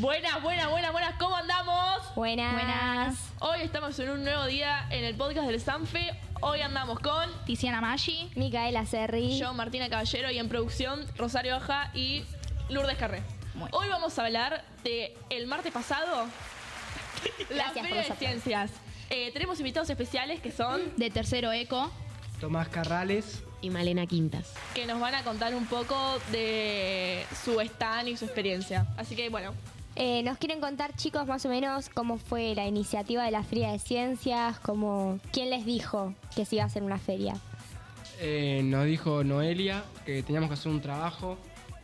[0.00, 2.14] Buenas, buenas, buenas, buenas, ¿cómo andamos?
[2.14, 2.52] Buenas.
[2.54, 3.18] Buenas.
[3.40, 6.18] Hoy estamos en un nuevo día en el podcast del Sanfe.
[6.40, 8.30] Hoy andamos con Tiziana Maggi.
[8.34, 9.38] Micaela Serri.
[9.38, 12.24] yo, Martina Caballero, y en producción Rosario Hoja y
[12.70, 13.22] Lourdes Carré.
[13.72, 16.24] Hoy vamos a hablar de el martes pasado,
[17.50, 18.18] la Gracias por Feria los de aplausos.
[18.18, 18.70] Ciencias.
[19.10, 21.90] Eh, tenemos invitados especiales que son De tercero eco.
[22.40, 23.42] Tomás Carrales.
[23.60, 24.54] y Malena Quintas.
[24.74, 28.86] que nos van a contar un poco de su stand y su experiencia.
[28.96, 29.52] Así que bueno,
[29.96, 33.72] Eh, nos quieren contar, chicos, más o menos cómo fue la iniciativa de la Feria
[33.72, 37.34] de Ciencias, cómo, quién les dijo que se iba a hacer una feria.
[38.20, 41.38] Eh, nos dijo Noelia que teníamos que hacer un trabajo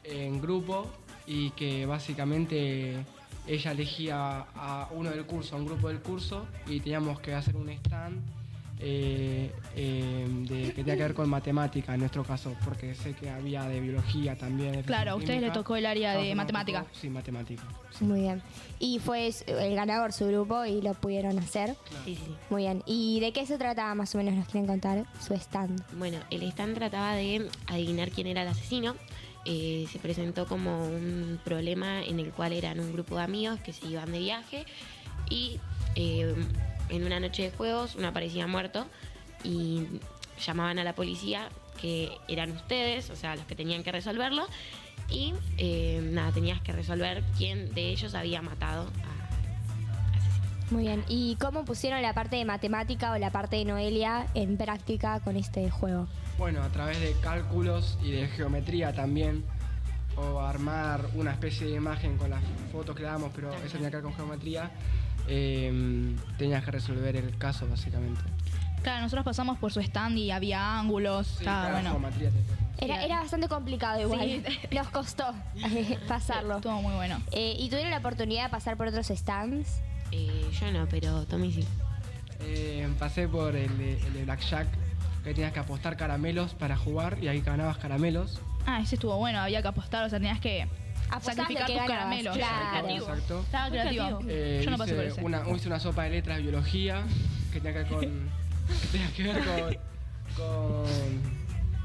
[0.04, 0.86] en grupo
[1.26, 2.94] y que básicamente
[3.46, 7.56] ella elegía a uno del curso, a un grupo del curso y teníamos que hacer
[7.56, 8.22] un stand
[8.78, 13.30] eh, eh, de, que tenía que ver con matemática en nuestro caso, porque sé que
[13.30, 14.72] había de biología también.
[14.72, 16.80] de Claro, a ustedes les tocó el área de matemática.
[16.84, 17.62] tocó- sí, matemática.
[18.00, 18.42] Muy bien.
[18.78, 21.74] Y fue el ganador su grupo y lo pudieron hacer.
[22.04, 22.34] Sí, sí.
[22.50, 22.82] Muy bien.
[22.86, 24.34] ¿Y de qué se trataba más o menos?
[24.34, 25.82] Nos quieren contar su stand.
[25.98, 28.94] Bueno, el stand trataba de adivinar quién era el asesino.
[29.48, 33.72] Eh, se presentó como un problema en el cual eran un grupo de amigos que
[33.72, 34.66] se iban de viaje
[35.30, 35.60] y
[35.94, 36.34] eh,
[36.88, 38.86] en una noche de juegos uno aparecía muerto
[39.44, 39.86] y
[40.44, 41.48] llamaban a la policía
[41.80, 44.46] que eran ustedes, o sea, los que tenían que resolverlo
[45.10, 50.46] y eh, nada, tenías que resolver quién de ellos había matado a asesino.
[50.70, 51.04] Muy bien.
[51.08, 55.36] ¿Y cómo pusieron la parte de matemática o la parte de Noelia en práctica con
[55.36, 56.08] este juego?
[56.38, 59.44] Bueno, a través de cálculos y de geometría también,
[60.16, 62.42] o armar una especie de imagen con las
[62.72, 64.70] fotos que le damos, pero eso tenía que ver con geometría,
[65.28, 68.20] eh, tenías que resolver el caso básicamente.
[68.82, 71.26] Claro, nosotros pasamos por su stand y había ángulos.
[71.26, 72.16] Sí, estaba claro, bueno.
[72.78, 74.20] Era, bastante complicado igual.
[74.20, 74.44] Sí.
[74.74, 76.56] Nos costó eh, pasarlo.
[76.56, 77.20] Estuvo muy bueno.
[77.32, 79.80] Eh, ¿Y tuvieron la oportunidad de pasar por otros stands?
[80.12, 81.66] Eh, yo no, pero Tommy sí.
[82.40, 84.68] Eh, pasé por el de, el de Blackjack,
[85.24, 88.40] que tenías que apostar caramelos para jugar y ahí ganabas caramelos.
[88.66, 90.68] Ah, ese estuvo bueno, había que apostar, o sea, tenías que
[91.20, 92.36] sacrificar tus ganabas, caramelos.
[92.36, 92.88] claro.
[92.88, 93.40] Exacto.
[93.40, 94.20] Estaba creativo.
[94.28, 95.24] Eh, Yo no pasé por hice ese.
[95.24, 97.02] una, hice una sopa de letras de biología
[97.52, 98.00] que tenía que ver con.
[98.80, 99.76] que tenía que ver con.
[100.36, 100.86] con.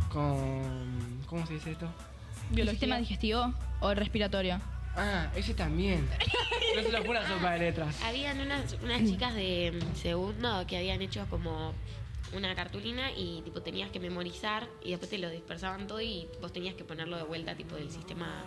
[0.09, 1.87] con ¿Cómo se dice esto?
[2.55, 4.59] ¿El sistema digestivo o el respiratorio?
[4.95, 6.07] Ah, ese también.
[6.75, 8.01] No se lo fue una sopa de letras.
[8.01, 11.73] Habían unas, unas chicas de segundo que habían hecho como
[12.33, 16.53] una cartulina y tipo tenías que memorizar y después te lo dispersaban todo y vos
[16.53, 18.45] tenías que ponerlo de vuelta tipo del sistema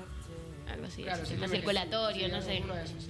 [0.72, 2.60] algo así, Claro, sistema circulatorio, sí, no sé.
[2.64, 3.04] uno esos.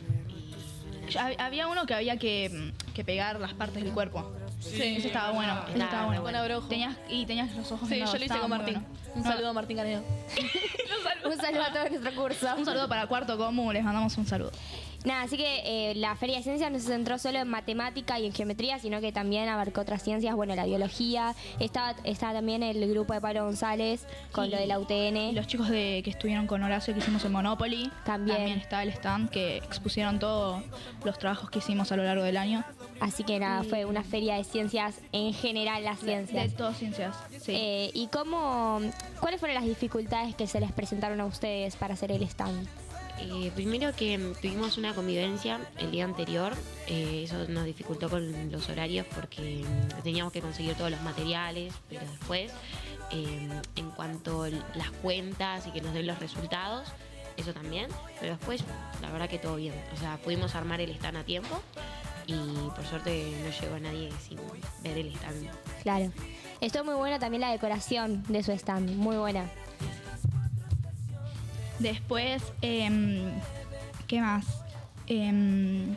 [1.08, 4.32] Y Había uno que había que, que pegar las partes del cuerpo.
[4.60, 4.96] Sí.
[4.96, 5.52] Eso estaba bueno.
[5.52, 6.22] Eso Estaba estaba bueno.
[6.22, 6.68] con abrojo.
[6.68, 8.74] Tenías, y tenías los ojos sí, yo lo hice con Martín.
[8.74, 8.88] bueno.
[9.14, 10.02] Un No, saludo a Martín Canedo.
[11.24, 12.54] Un saludo a todo nuestro curso.
[12.56, 14.50] Un saludo para Cuarto Común, les mandamos un saludo.
[15.04, 18.24] Nada, así que eh, la Feria de Ciencias no se centró solo en matemática y
[18.26, 21.34] en geometría, sino que también abarcó otras ciencias, bueno, la biología.
[21.60, 25.34] Estaba, estaba también el grupo de Pablo González con Y- lo de la UTN.
[25.34, 27.90] Los chicos de, que estuvieron con Horacio que hicimos el Monopoly.
[28.04, 28.48] También.
[28.58, 30.62] está el stand que expusieron todos
[31.04, 32.64] los trabajos que hicimos a lo largo del año.
[33.00, 36.54] Así que nada, fue una feria de ciencias en general, las De ciencias.
[36.56, 37.14] todas ciencias.
[37.42, 37.52] Sí.
[37.54, 38.80] Eh, ¿Y cómo,
[39.20, 42.66] cuáles fueron las dificultades que se les presentaron a ustedes para hacer el stand?
[43.20, 46.52] Eh, primero que tuvimos una convivencia el día anterior,
[46.86, 51.72] eh, eso nos dificultó con los horarios porque mm, teníamos que conseguir todos los materiales,
[51.88, 52.50] pero después,
[53.12, 56.88] eh, en cuanto a las cuentas y que nos den los resultados,
[57.36, 57.88] eso también,
[58.20, 58.64] pero después,
[59.00, 61.60] la verdad que todo bien, o sea, pudimos armar el stand a tiempo
[62.26, 62.34] y
[62.74, 64.38] por suerte no llegó nadie sin
[64.82, 65.48] ver el stand.
[65.82, 66.12] Claro.
[66.60, 69.50] Estuvo muy buena también la decoración de su stand, muy buena.
[71.84, 73.30] Después, em,
[74.06, 74.46] ¿qué más?
[75.06, 75.94] Em,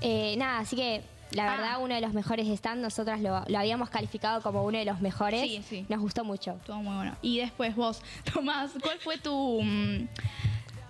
[0.00, 1.00] Eh, nada, así que
[1.30, 1.56] la Ah.
[1.56, 5.00] verdad uno de los mejores stands, nosotras lo, lo habíamos calificado como uno de los
[5.00, 5.42] mejores.
[5.42, 5.86] Sí, sí.
[5.90, 6.52] Nos gustó mucho.
[6.56, 7.14] estuvo muy bueno.
[7.22, 8.02] Y después vos,
[8.34, 9.60] Tomás, ¿cuál fue tu...
[9.62, 10.08] mm,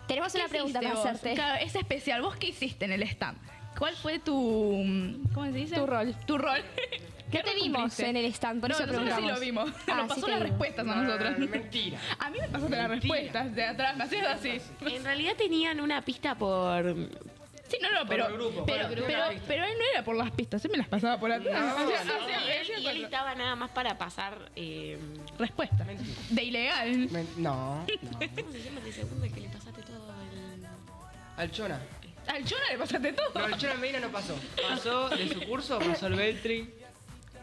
[0.06, 1.04] Tenemos ¿qué una pregunta para vos?
[1.04, 1.34] hacerte.
[1.34, 2.22] Claro, es especial.
[2.22, 3.36] ¿Vos qué hiciste en el stand?
[3.82, 4.32] ¿Cuál fue tu...
[4.86, 5.74] mm, ¿Cómo se dice?
[5.74, 6.14] Tu rol.
[6.24, 6.58] Tu rol.
[6.60, 7.02] No
[7.32, 8.08] ¿Qué te rol vimos cumpliste?
[8.10, 9.70] en el stand, por no, eso nosotros sí lo vimos.
[9.88, 10.48] Ah, Nos sí pasó te las vimos.
[10.50, 11.32] respuestas a nosotros.
[11.34, 11.98] Ah, mentira.
[12.20, 14.60] A mí me pasaste las respuestas de atrás, me hacías así.
[14.86, 16.94] En realidad tenían una pista por...
[17.68, 19.06] Sí, no, no, pero, grupo, pero, por el grupo.
[19.08, 21.74] pero, pero él no era por las pistas, él me las pasaba por atrás.
[21.78, 21.90] No, no,
[22.80, 24.38] y, él, y estaba nada más para pasar...
[24.54, 24.96] eh,
[25.40, 25.82] Respuesta.
[25.82, 26.14] Mentira.
[26.30, 27.08] De ilegal.
[27.10, 27.86] Men- no, no.
[28.36, 30.66] ¿Cómo se llama el segundo que le pasaste todo el...
[31.36, 31.80] Al Chona.
[32.26, 33.30] Al Chona le pasaste todo.
[33.34, 34.36] No, el Chona Medina no pasó.
[34.68, 36.74] Pasó de su curso, pasó el Beltri.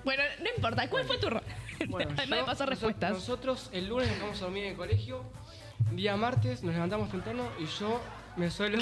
[0.04, 1.44] Bueno, no importa, ¿cuál fue tu rol?
[1.88, 3.12] Bueno, Además yo- de pasar respuestas.
[3.12, 5.24] Nosotros el lunes dejamos a dormir en el colegio
[5.92, 8.02] día martes nos levantamos temprano y yo
[8.36, 8.78] me suelo.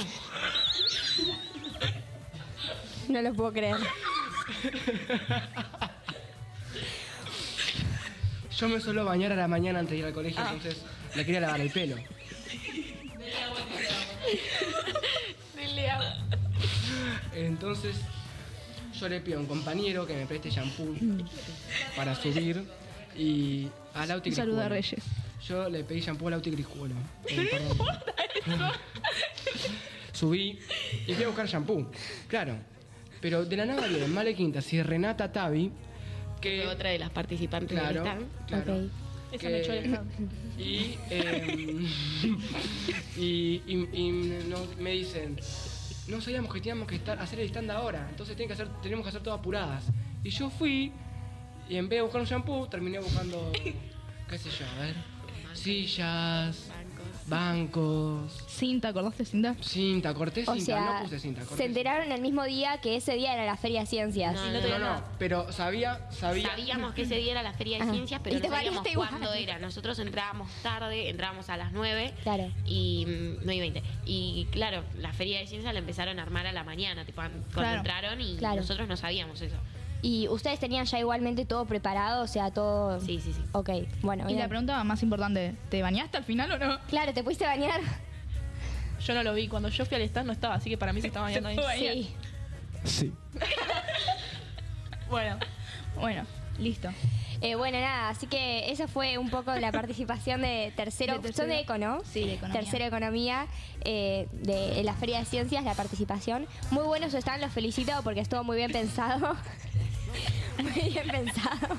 [3.08, 3.78] No lo puedo creer.
[8.58, 10.84] Yo me suelo bañar a la mañana antes de ir al colegio, entonces
[11.16, 11.96] le quería lavar el pelo.
[17.36, 17.96] Entonces
[19.00, 20.96] yo le pido a un compañero que me preste shampoo
[21.96, 22.64] para subir
[23.16, 24.70] y al Auti Un saludo a.
[24.70, 25.04] Reyes.
[25.48, 26.96] Yo le pedí shampoo al Auti Criscuolo.
[28.50, 28.56] Eh.
[30.14, 30.58] Subí
[31.06, 31.92] y fui a buscar shampoo.
[32.30, 32.56] Claro.
[33.20, 35.72] Pero de la nada viene Male Quintas y Renata Tavi,
[36.40, 38.26] que otra de las participantes Claro, stand.
[38.48, 38.76] claro.
[39.34, 39.44] Ok.
[39.44, 40.04] Esa
[40.58, 41.86] Y, em,
[43.18, 44.12] y, y-
[44.80, 45.38] me dicen,
[46.08, 49.04] no sabíamos que teníamos que estar, hacer el stand ahora, entonces tienen que hacer, tenemos
[49.04, 49.84] que hacer todo apuradas.
[50.24, 50.94] Y yo fui,
[51.70, 53.52] y en vez de buscar un shampoo, terminé buscando,
[54.30, 54.96] qué sé yo, a ver,
[55.54, 56.70] sillas,
[57.28, 59.56] bancos, Cinta, ¿acordaste cinta?
[59.62, 62.96] cinta, corté O cinta, sea, no puse cinta, corté se enteraron el mismo día que
[62.96, 64.34] ese día era la Feria de Ciencias.
[64.34, 64.52] No.
[64.52, 66.48] No, no, no, pero sabía, sabía.
[66.50, 67.94] Sabíamos que ese día era la Feria de Ajá.
[67.94, 69.60] Ciencias, pero no sabíamos cuándo era.
[69.60, 72.52] Nosotros entrábamos tarde, entrábamos a las 9 Claro.
[72.66, 73.84] y mm, 9 y 20.
[74.06, 77.48] Y claro, la Feria de Ciencias la empezaron a armar a la mañana, tipo, cuando
[77.54, 77.78] Claro.
[77.80, 78.58] entraron y Claro.
[78.62, 79.58] nosotros no sabíamos eso.
[80.08, 82.98] Y ustedes tenían ya igualmente todo preparado, o sea, todo...
[83.02, 83.42] Sí, sí, sí.
[83.52, 83.72] Ok,
[84.04, 84.30] bueno.
[84.30, 86.80] Y la pregunta más importante, ¿te bañaste al final o no?
[86.88, 87.82] Claro, ¿te pudiste bañar?
[89.06, 89.50] Yo no lo vi.
[89.50, 92.16] Cuando yo fui al stand no estaba, así que para mí se estaba bañando ahí.
[92.86, 93.10] Sí.
[93.10, 93.14] Sí.
[95.10, 95.38] Bueno,
[96.00, 96.24] Bueno,
[96.58, 96.90] listo.
[97.42, 101.14] Eh, bueno, nada, así que esa fue un poco la participación de tercero.
[101.16, 101.44] De tercero.
[101.44, 102.02] Son de Eco, ¿no?
[102.04, 102.62] Sí, de economía.
[102.62, 103.48] Tercero Economía,
[103.84, 106.48] eh, de en la Feria de Ciencias, la participación.
[106.72, 109.36] Muy buenos están, los felicito porque estuvo muy bien pensado.
[110.62, 111.78] muy bien pensado.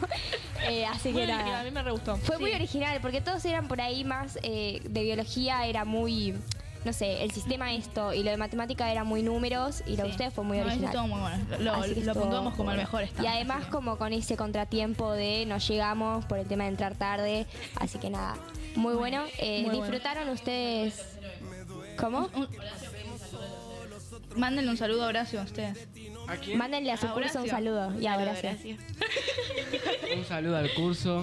[0.69, 1.60] Eh, así muy que original, nada.
[1.60, 2.16] a mí me re gustó.
[2.19, 6.34] Fue muy original porque todos eran por ahí más eh, de biología, era muy,
[6.84, 10.04] no sé, el sistema esto y lo de matemática era muy números y lo de
[10.04, 10.10] Sí.
[10.10, 10.86] ustedes fue muy No, original.
[10.94, 11.44] estuvo muy bueno.
[11.60, 12.82] Lo, Así que lo puntuamos como el bueno.
[12.82, 13.25] mejor stand.
[13.25, 17.46] Y además como con ese contratiempo de no llegamos por el tema de entrar tarde,
[17.76, 18.36] así que nada,
[18.76, 19.25] muy bueno.
[19.38, 19.82] Eh, Muy bueno.
[19.84, 21.02] ¿Disfrutaron ustedes?
[21.98, 22.28] ¿Cómo?
[22.34, 22.48] Un-
[24.36, 25.88] Mándenle un saludo a Horacio a ustedes.
[26.28, 26.58] ¿A quién?
[26.58, 27.92] Mándenle a su A curso un saludo.
[27.98, 28.58] Ya, Claro, gracias.
[30.16, 31.20] Un saludo al curso,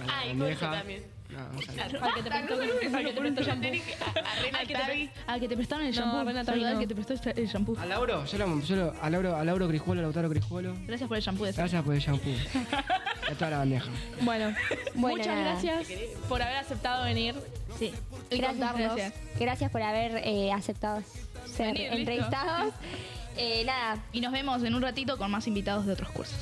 [0.00, 0.58] a la Ah, y bandeja.
[0.66, 1.04] curso también.
[1.30, 2.04] No, un saludo.
[2.04, 2.54] Al que te prestó,
[2.96, 3.68] al que te prestó shampoo.
[3.68, 6.18] Al que, te, al que te prestaron el shampoo.
[6.28, 7.76] Al que te prestó el shampoo.
[7.78, 10.74] A Lauro, yo lo, yo lo- a Lauro, a Lauro Crijuelo, a Lautaro Crijuelo.
[10.86, 12.34] Gracias por el shampoo de Gracias por el shampoo.
[13.30, 13.88] A toda la bandeja.
[14.22, 14.54] Bueno,
[14.94, 15.52] Bueno, muchas nada.
[15.60, 15.88] gracias
[16.28, 17.34] por haber aceptado venir.
[17.78, 17.92] Sí.
[18.30, 18.96] Y Gracias, contarnos.
[18.96, 19.14] gracias.
[19.38, 21.02] Gracias por haber eh, aceptado
[21.46, 21.96] ser Venir, listo.
[21.98, 22.74] entrevistados.
[23.42, 26.36] Eh, nada, Y nos vemos en un ratito con más invitados de otros cursos.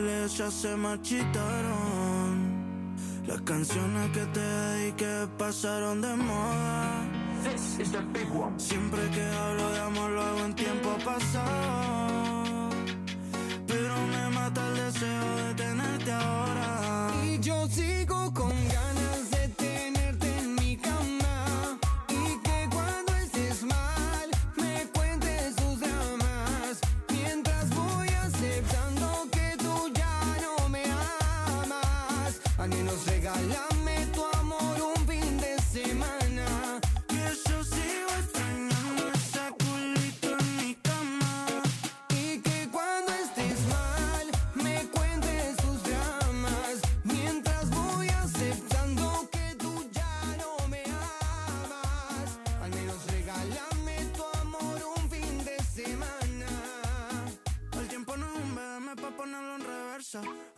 [0.00, 2.50] Regalé ya se marchitaron.
[3.26, 7.04] Las canciones que te dediqué pasaron de moda.
[8.56, 12.70] Siempre que hablo de amor lo hago en tiempo pasado.
[13.66, 17.10] Pero me mata el deseo de tenerte ahora.
[17.24, 18.89] Y yo sigo con ganas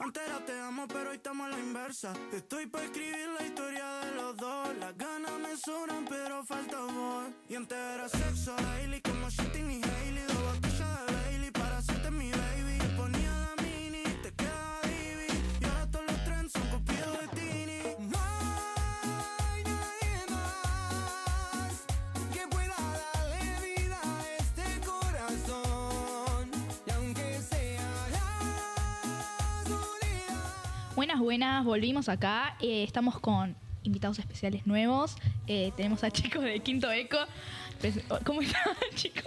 [0.04, 2.12] Antes era te amo, pero hoy estamos a la inversa.
[2.32, 4.76] Estoy pa' escribir la historia de los dos.
[4.80, 7.30] Las ganas me sobran, pero falta voz.
[7.48, 10.01] Y antes era sexo daily, como Shitting y Hailey.
[31.64, 32.56] Volvimos acá.
[32.60, 35.16] Eh, estamos con invitados especiales nuevos.
[35.46, 37.18] Eh, tenemos a chicos de Quinto Eco.
[38.24, 38.62] ¿Cómo están,
[38.94, 39.24] chicos?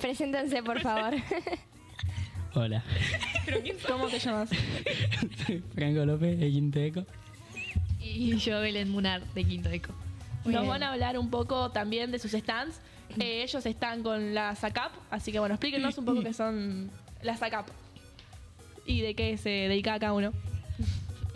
[0.00, 1.14] Preséntense, por favor.
[2.54, 2.82] Hola,
[3.88, 4.50] ¿Cómo te llamas?
[5.74, 7.06] Franco López de Quinteco.
[8.00, 9.94] Y yo, Belén Munar, de Quinto Eco.
[10.44, 10.70] Muy Nos bien.
[10.72, 12.80] van a hablar un poco también de sus stands.
[13.18, 16.90] Eh, ellos están con la SACAP, así que bueno, explíquenos un poco qué son
[17.22, 17.68] las SACAP
[18.86, 20.32] y de qué se dedica cada uno.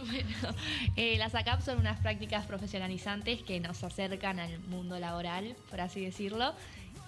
[0.06, 0.54] Bueno,
[0.96, 6.04] eh, las ACAP son unas prácticas profesionalizantes que nos acercan al mundo laboral, por así
[6.04, 6.54] decirlo.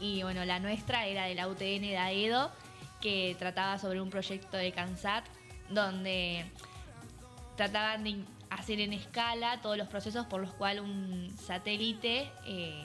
[0.01, 2.51] Y bueno, la nuestra era de la UTN de AEDO,
[3.01, 5.25] que trataba sobre un proyecto de CANSAT,
[5.71, 6.45] donde
[7.57, 12.85] trataban de hacer en escala todos los procesos por los cuales un satélite eh,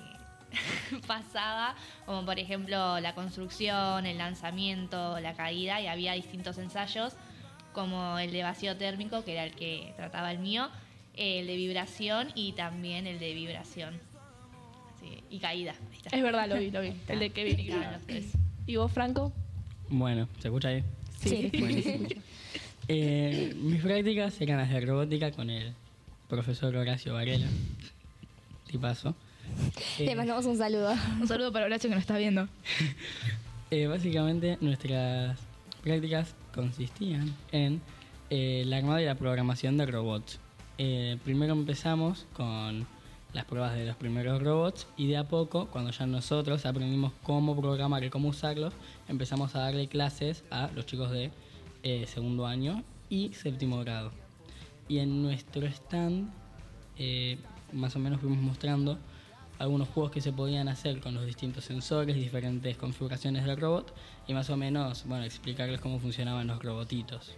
[1.07, 7.13] pasaba, como por ejemplo la construcción, el lanzamiento, la caída, y había distintos ensayos,
[7.73, 10.69] como el de vacío térmico, que era el que trataba el mío,
[11.15, 13.99] el de vibración y también el de vibración.
[15.01, 15.71] Sí, y caída.
[15.91, 16.15] ahí está.
[16.15, 16.93] Es verdad, lo vi, lo vi.
[17.07, 17.65] El de Kevin.
[17.67, 18.25] Claro, tres.
[18.65, 19.33] ¿Y vos, Franco?
[19.89, 20.83] Bueno, ¿se escucha ahí?
[21.19, 21.51] Sí.
[21.59, 22.07] Buenísimo.
[22.87, 25.73] Eh, mis prácticas eran las de robótica con el
[26.27, 27.47] profesor Horacio Varela.
[28.67, 29.15] Tipazo.
[29.99, 30.93] Le Eh, mandamos un saludo.
[31.21, 32.47] Un saludo para Horacio que nos está viendo.
[33.71, 35.39] eh, básicamente nuestras
[35.83, 37.81] prácticas consistían en
[38.29, 40.39] eh, el armado y la programación de robots.
[40.77, 42.87] Eh, primero empezamos con
[43.33, 47.59] las pruebas de los primeros robots y de a poco, cuando ya nosotros aprendimos cómo
[47.59, 48.73] programar y cómo usarlos,
[49.07, 51.31] empezamos a darle clases a los chicos de
[51.81, 54.11] eh, segundo año y séptimo grado.
[54.87, 56.29] Y en nuestro stand,
[56.97, 57.37] eh,
[57.71, 58.99] más o menos fuimos mostrando
[59.57, 63.93] algunos juegos que se podían hacer con los distintos sensores, diferentes configuraciones del robot
[64.27, 67.33] y más o menos, bueno, explicarles cómo funcionaban los robotitos.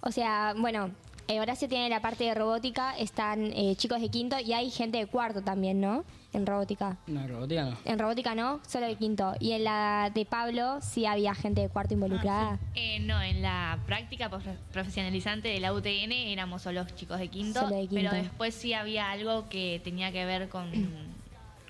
[0.00, 0.90] O sea, bueno,
[1.28, 4.98] eh, Horacio tiene la parte de robótica, están eh, chicos de quinto y hay gente
[4.98, 6.04] de cuarto también, ¿no?
[6.34, 6.96] En robótica.
[7.06, 7.76] No, robótica no.
[7.84, 9.34] En robótica no, solo de quinto.
[9.38, 12.58] Y en la de Pablo sí había gente de cuarto involucrada.
[12.74, 17.60] Eh, no, en la práctica profe- profesionalizante de la UTN éramos solo chicos de quinto,
[17.60, 17.94] Solo de quinto.
[18.10, 20.70] pero después sí había algo que tenía que ver con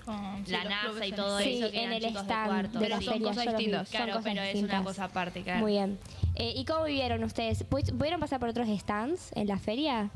[0.05, 2.79] Con- sí, la NASA y todo Sí, eso, que en eran el de stand cuarto.
[2.79, 3.27] de la Pero son feria.
[3.27, 3.89] cosas distintas.
[3.89, 4.75] Son Claro, cosas pero es distintas.
[4.79, 5.59] una cosa aparte, claro.
[5.61, 5.97] Muy bien.
[6.35, 7.67] Eh, ¿Y cómo vivieron ustedes?
[7.67, 10.09] ¿Pu- ¿Pudieron pasar por otros stands en la feria?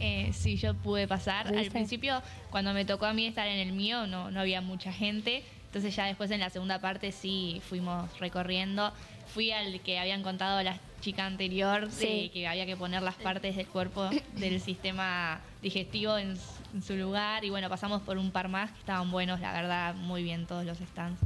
[0.00, 1.46] Eh, sí, yo pude pasar.
[1.48, 1.70] Al ¿Pudiste?
[1.72, 5.42] principio, cuando me tocó a mí estar en el mío, no, no había mucha gente.
[5.66, 8.92] Entonces ya después en la segunda parte sí fuimos recorriendo.
[9.34, 12.30] Fui al que habían contado la chica anterior, de Sí.
[12.32, 16.38] que había que poner las partes del cuerpo del sistema digestivo en,
[16.74, 17.44] en su lugar.
[17.44, 20.64] Y bueno, pasamos por un par más que estaban buenos, la verdad, muy bien todos
[20.64, 21.20] los stands.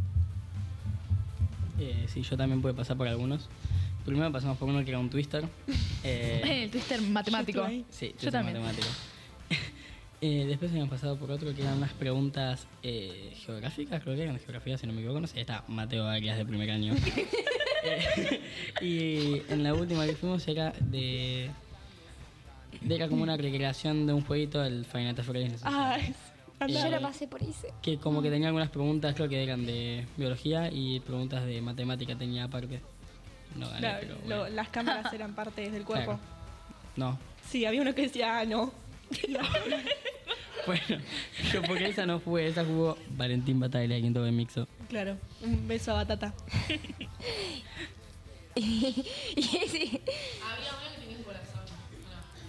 [1.78, 3.48] Eh, sí, yo también pude pasar por algunos.
[4.04, 5.44] Primero pasamos por uno que era un twister.
[6.04, 7.64] Eh, El twister matemático.
[7.90, 8.60] sí, Yo twister también.
[8.60, 8.88] matemático.
[10.24, 14.34] Eh, después habíamos pasado por otro que eran unas preguntas eh, geográficas, creo que eran
[14.34, 15.18] de geografía, si no me equivoco.
[15.20, 16.94] No sé, está Mateo Arias de primer año.
[17.84, 18.40] Eh,
[18.80, 21.50] y en la última que fuimos era de.
[22.88, 25.32] Era como una recreación de un jueguito del Final Fantasy.
[25.44, 26.16] no sé si- Ah, es-
[26.58, 26.80] anda.
[26.84, 27.72] Yo la pasé por ese.
[27.82, 32.16] Que como que tenía algunas preguntas, creo que eran de biología y preguntas de matemática
[32.16, 32.80] tenía aparte.
[33.56, 36.12] No gané, Claro, pero lo- las cámaras eran partes del cuerpo.
[36.12, 36.20] Claro.
[36.96, 37.18] No.
[37.48, 38.72] Sí, había uno que decía, ah, no.
[40.64, 41.02] Bueno,
[41.52, 44.68] yo porque esa no fue, esa jugó Valentín Bataglia, quinto de Mixo.
[44.88, 46.32] Claro, un beso a Batata.
[48.54, 48.62] y
[49.68, 50.00] sí.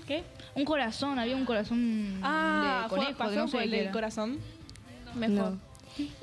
[0.08, 0.24] ¿Qué?
[0.56, 3.70] Un corazón, había un corazón Ah, de fue- conejo, pasó que no sé por el
[3.70, 3.92] qué del era.
[3.94, 4.38] corazón.
[5.16, 5.52] Mejor.
[5.54, 5.60] No.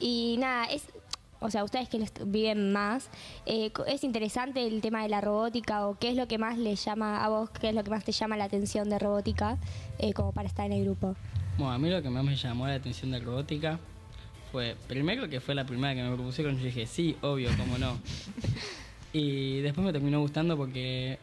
[0.00, 0.84] Y nada, es,
[1.40, 3.08] o sea, ustedes que les viven más,
[3.46, 6.84] eh, es interesante el tema de la robótica o qué es lo que más les
[6.84, 9.56] llama a vos, qué es lo que más te llama la atención de robótica
[9.98, 11.14] eh, como para estar en el grupo.
[11.56, 13.78] Bueno, a mí lo que más me llamó la atención de robótica
[14.52, 17.98] fue, primero que fue la primera que me propusieron, yo dije, sí, obvio, cómo no.
[19.12, 21.18] y después me terminó gustando porque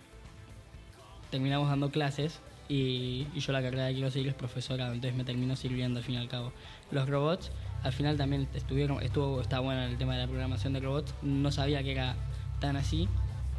[1.29, 5.24] terminamos dando clases y, y yo la carrera que quiero seguir es profesora, entonces me
[5.24, 6.51] terminó sirviendo al fin y al cabo.
[6.91, 7.51] Los robots,
[7.83, 11.51] al final también estuvieron, estuvo, está bueno el tema de la programación de robots, no
[11.51, 12.15] sabía que era
[12.59, 13.07] tan así.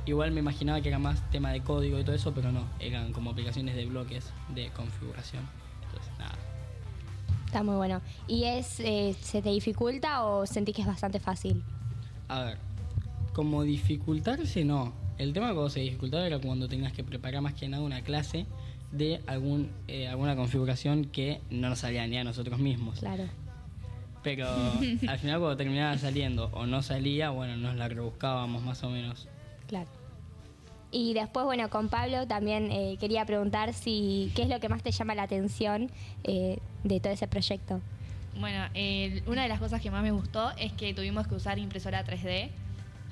[0.07, 3.13] Igual me imaginaba que era más tema de código y todo eso, pero no, eran
[3.13, 5.43] como aplicaciones de bloques de configuración.
[5.85, 6.35] Entonces, nada.
[7.45, 8.01] Está muy bueno.
[8.27, 11.63] ¿Y es eh, se te dificulta o sentís que es bastante fácil?
[12.29, 12.59] A ver,
[13.33, 14.93] como dificultarse no.
[15.19, 18.47] El tema cuando se dificultaba era cuando tenías que preparar más que nada una clase
[18.93, 23.01] de algún, eh, alguna configuración que no nos salía ni a nosotros mismos.
[23.01, 23.25] Claro.
[24.23, 24.47] Pero
[25.09, 29.29] al final cuando terminaba saliendo o no salía, bueno, nos la rebuscábamos más o menos.
[29.67, 29.89] Claro.
[30.91, 34.83] Y después, bueno, con Pablo también eh, quería preguntar si qué es lo que más
[34.83, 35.91] te llama la atención
[36.25, 37.81] eh, de todo ese proyecto.
[38.41, 41.59] Bueno, eh, una de las cosas que más me gustó es que tuvimos que usar
[41.59, 42.51] impresora 3D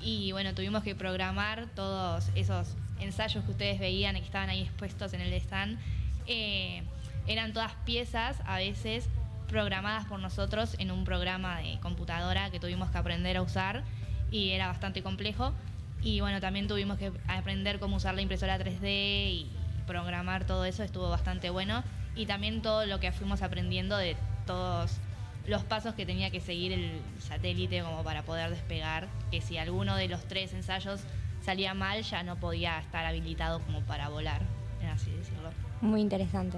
[0.01, 5.13] y bueno, tuvimos que programar todos esos ensayos que ustedes veían que estaban ahí expuestos
[5.13, 5.79] en el stand.
[6.27, 6.83] Eh,
[7.27, 9.09] eran todas piezas, a veces
[9.47, 13.83] programadas por nosotros en un programa de computadora que tuvimos que aprender a usar
[14.31, 15.53] y era bastante complejo.
[16.01, 19.49] Y bueno, también tuvimos que aprender cómo usar la impresora 3D y
[19.85, 21.83] programar todo eso, estuvo bastante bueno.
[22.15, 24.99] Y también todo lo que fuimos aprendiendo de todos
[25.47, 29.95] los pasos que tenía que seguir el satélite como para poder despegar, que si alguno
[29.95, 31.01] de los tres ensayos
[31.47, 34.41] salía mal ya no podía estar habilitado como para volar,
[34.93, 35.49] así decirlo.
[35.79, 36.57] Muy interesante.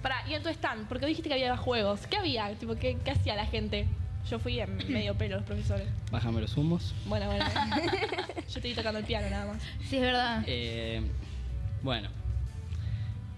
[0.00, 2.06] Para, y en tu stand, porque dijiste que había juegos.
[2.06, 2.54] ¿Qué había?
[2.54, 3.88] Tipo, ¿qué, qué hacía la gente?
[4.30, 5.88] Yo fui en medio pelo los profesores.
[6.12, 6.94] Bájame los humos.
[7.06, 7.44] Bueno, bueno.
[8.36, 9.62] Yo estoy tocando el piano nada más.
[9.88, 10.44] Sí, es verdad.
[10.46, 11.02] Eh,
[11.82, 12.08] bueno,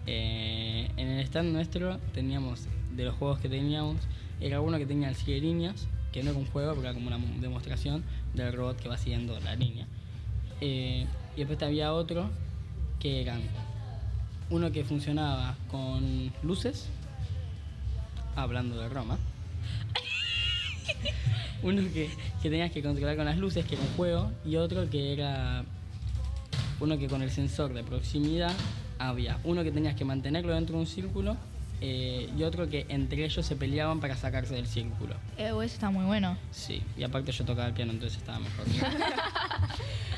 [0.06, 3.96] eh, en el stand nuestro teníamos, de los juegos que teníamos,
[4.42, 7.08] era uno que tenía el sigue líneas, que no era un juego, porque era como
[7.08, 9.86] una demostración del robot que va siguiendo la línea.
[10.62, 11.04] Eh,
[11.34, 12.30] y después había otro
[12.98, 13.42] que eran
[14.48, 16.88] uno que funcionaba con luces,
[18.34, 19.18] hablando de Roma.
[21.62, 22.08] Uno que,
[22.42, 25.64] que tenías que controlar con las luces, que era un juego, y otro que era
[26.80, 28.52] uno que con el sensor de proximidad
[28.98, 31.36] había uno que tenías que mantenerlo dentro de un círculo
[31.80, 35.14] eh, y otro que entre ellos se peleaban para sacarse del círculo.
[35.36, 36.36] Eh, eso está muy bueno.
[36.50, 38.64] Sí, y aparte yo tocaba el piano, entonces estaba mejor.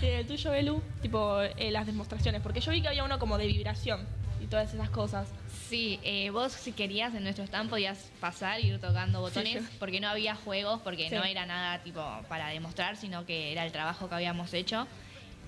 [0.00, 3.36] Eh, el tuyo, Belu, tipo eh, las demostraciones, porque yo vi que había uno como
[3.36, 4.06] de vibración
[4.40, 5.28] y todas esas cosas.
[5.68, 9.76] Sí, eh, vos si querías en nuestro stand podías pasar y ir tocando botones Sí.
[9.80, 11.16] porque no había juegos, porque Sí.
[11.16, 14.86] no era nada tipo para demostrar, sino que era el trabajo que habíamos hecho.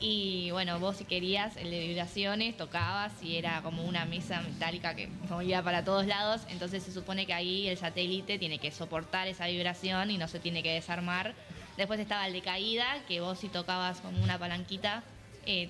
[0.02, 4.94] Y bueno, vos si querías el de vibraciones, tocabas y era como una mesa metálica
[4.94, 6.40] que movía para todos lados.
[6.48, 10.40] Entonces se supone que ahí el satélite tiene que soportar esa vibración y no se
[10.40, 11.34] tiene que desarmar.
[11.76, 15.02] Después estaba el de caída, que vos si tocabas como una palanquita,
[15.44, 15.68] eh,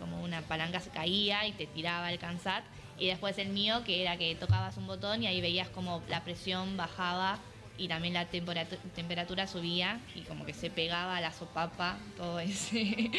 [0.00, 2.64] como una palanca se caía y te tiraba el cansat.
[2.98, 6.24] Y después el mío, que era que tocabas un botón y ahí veías como la
[6.24, 7.38] presión bajaba
[7.78, 12.38] y también la temperatu- temperatura subía y como que se pegaba a la sopapa, todo
[12.40, 13.10] ese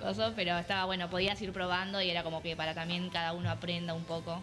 [0.00, 0.32] coso.
[0.34, 3.94] Pero estaba bueno, podías ir probando y era como que para también cada uno aprenda
[3.94, 4.42] un poco.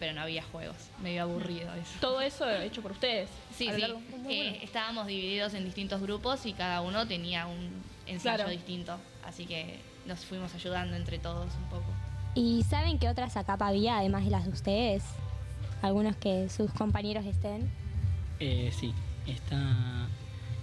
[0.00, 1.92] Pero no había juegos, medio aburrido eso.
[2.00, 3.28] Todo eso hecho por ustedes.
[3.56, 3.80] Sí, sí.
[3.80, 7.70] largo- Eh, estábamos divididos en distintos grupos y cada uno tenía un
[8.06, 8.50] ensayo Claro.
[8.50, 8.98] distinto.
[9.24, 11.86] Así que nos fuimos ayudando entre todos un poco.
[12.34, 15.04] ¿Y saben qué otras ACAP había además de las de ustedes?
[15.80, 17.70] Algunos que sus compañeros estén.
[18.40, 18.92] Eh, sí,
[19.26, 20.08] está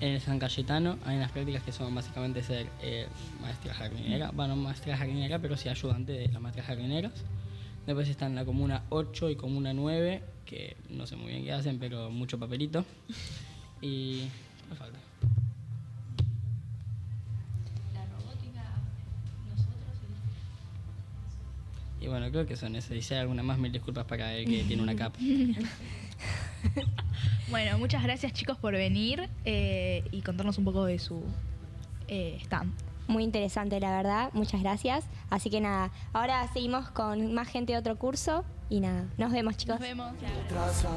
[0.01, 3.07] en el San Cayetano, hay unas prácticas que son básicamente ser eh,
[3.39, 7.13] maestra jardinera, bueno, no maestra jardinera, pero sí ayudante de las maestras jardineras.
[7.85, 11.53] Después está en la comuna 8 y comuna 9, que no sé muy bien qué
[11.53, 12.85] hacen, pero mucho papelito.
[13.83, 14.27] Y...
[14.69, 14.99] ¿Qué falta?
[17.95, 18.63] La robótica,
[19.49, 19.97] nosotros
[21.99, 22.91] Y bueno, creo que son esas.
[22.91, 25.17] Y si hay alguna más, mil disculpas para el que tiene una capa.
[27.51, 31.21] Bueno, muchas gracias chicos por venir eh, y contarnos un poco de su
[32.07, 32.73] eh, stand.
[33.07, 34.29] Muy interesante, la verdad.
[34.31, 35.03] Muchas gracias.
[35.29, 38.45] Así que nada, ahora seguimos con más gente de otro curso.
[38.69, 39.81] Y nada, nos vemos chicos.
[39.81, 40.13] Nos vemos.
[40.47, 40.89] traza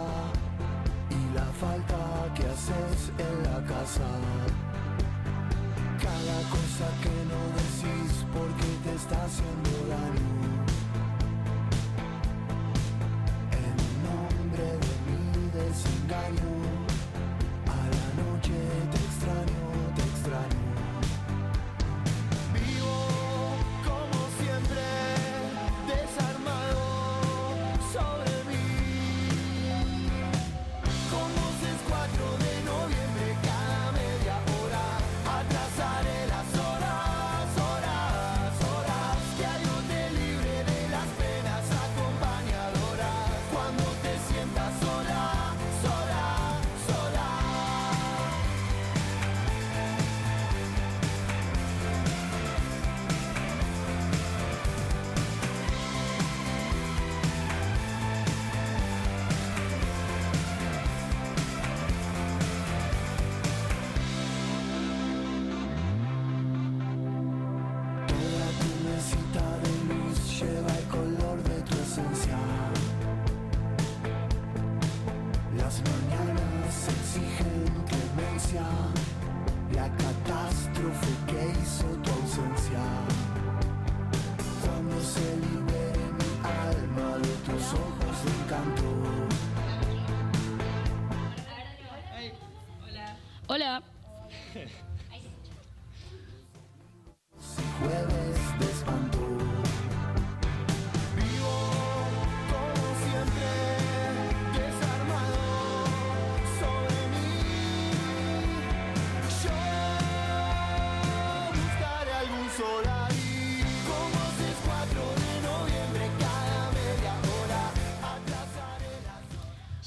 [1.10, 4.04] y la falta que haces en la casa.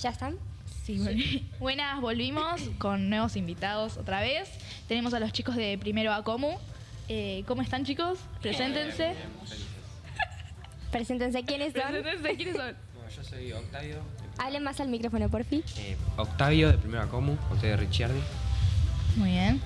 [0.08, 0.38] ¿Ya están?
[0.86, 1.46] Sí.
[1.60, 4.48] Buenas, volvimos con nuevos invitados otra vez.
[4.88, 6.52] Tenemos a los chicos de primero a Comu.
[7.10, 8.18] Eh, ¿Cómo están, chicos?
[8.42, 9.16] Preséntense.
[10.94, 11.92] Preséntense quiénes son.
[11.92, 12.76] Preséntense, ¿quiénes son?
[12.96, 13.98] Bueno, yo soy Octavio,
[14.38, 15.62] Hablen más al micrófono, por fin.
[15.78, 18.22] eh, Octavio de Primera Comu, Octavio Ricciardi.
[19.18, 19.62] Muy bien.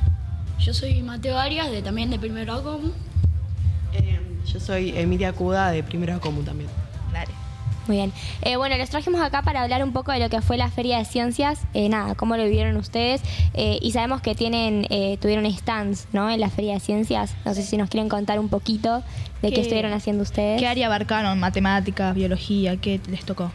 [0.57, 2.91] Yo soy Mateo Arias, de, también de Primero Acom.
[3.93, 4.19] Eh,
[4.51, 6.80] yo soy Emilia Cuda de Primera Comu también.
[7.91, 8.13] Muy bien.
[8.43, 10.97] Eh, bueno, los trajimos acá para hablar un poco de lo que fue la Feria
[10.97, 11.59] de Ciencias.
[11.73, 13.19] Eh, nada, cómo lo vivieron ustedes.
[13.53, 16.29] Eh, y sabemos que tienen, eh, tuvieron stands, ¿no?
[16.29, 17.35] En la Feria de Ciencias.
[17.43, 18.99] No sé si nos quieren contar un poquito
[19.41, 20.57] de qué, ¿Qué- estuvieron haciendo ustedes.
[20.61, 21.37] ¿Qué área abarcaron?
[21.37, 22.77] ¿Matemáticas, biología?
[22.77, 23.51] ¿Qué les tocó?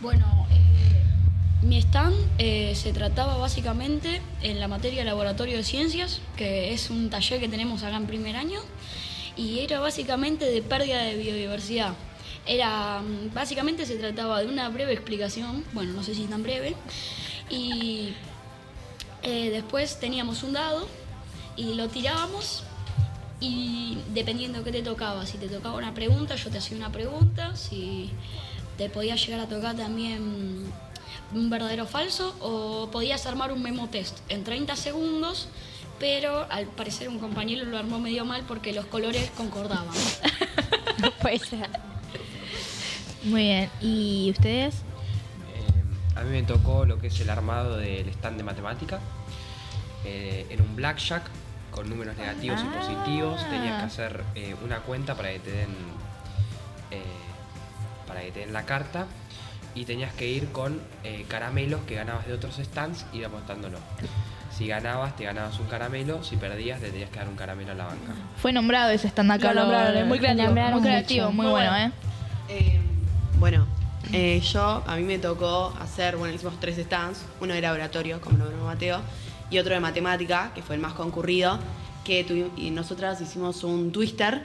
[0.00, 6.72] Bueno, eh, mi stand eh, se trataba básicamente en la materia Laboratorio de Ciencias, que
[6.72, 8.60] es un taller que tenemos acá en primer año,
[9.36, 11.92] y era básicamente de pérdida de biodiversidad.
[12.46, 16.76] Era, mm, básicamente se trataba de una breve explicación, bueno, no sé si tan breve,
[17.50, 18.14] y
[19.22, 20.86] eh, después teníamos un dado
[21.56, 22.62] y lo tirábamos
[23.40, 27.54] y dependiendo qué te tocaba, si te tocaba una pregunta, yo te hacía una pregunta,
[27.56, 28.10] si
[28.78, 30.72] te podía llegar a tocar también
[31.34, 35.48] un verdadero o falso, o podías armar un memo test en 30 segundos,
[35.98, 39.88] pero al parecer un compañero lo armó medio mal porque los colores concordaban.
[43.26, 43.70] Muy bien.
[43.80, 44.76] ¿Y ustedes?
[45.54, 49.00] Eh, a mí me tocó lo que es el armado del stand de matemática.
[50.04, 51.22] Eh, en un blackjack
[51.76, 53.40] con números negativos y positivos.
[53.50, 55.68] Tenías que hacer eh, una cuenta para que te den
[56.90, 57.02] eh,
[58.06, 59.06] para que te den la carta
[59.74, 63.78] y tenías que ir con eh, caramelos que ganabas de otros stands ir apostándolo.
[64.50, 67.74] Si ganabas, te ganabas un caramelo, si perdías, te tenías que dar un caramelo a
[67.74, 68.14] la banca.
[68.40, 69.52] Fue nombrado ese stand acá.
[69.52, 70.52] Lo nombraron, es muy creativo.
[70.70, 71.86] Muy creativo, muy Muy bueno, bueno.
[71.86, 71.92] ¿eh?
[72.48, 72.80] Eh,
[73.38, 73.66] bueno,
[74.12, 78.38] eh, yo, a mí me tocó hacer, bueno, hicimos tres stands, uno de laboratorio, como
[78.38, 79.00] lo nombró Mateo,
[79.50, 81.58] y otro de matemática, que fue el más concurrido,
[82.04, 82.24] que
[82.56, 84.44] y nosotras hicimos un twister,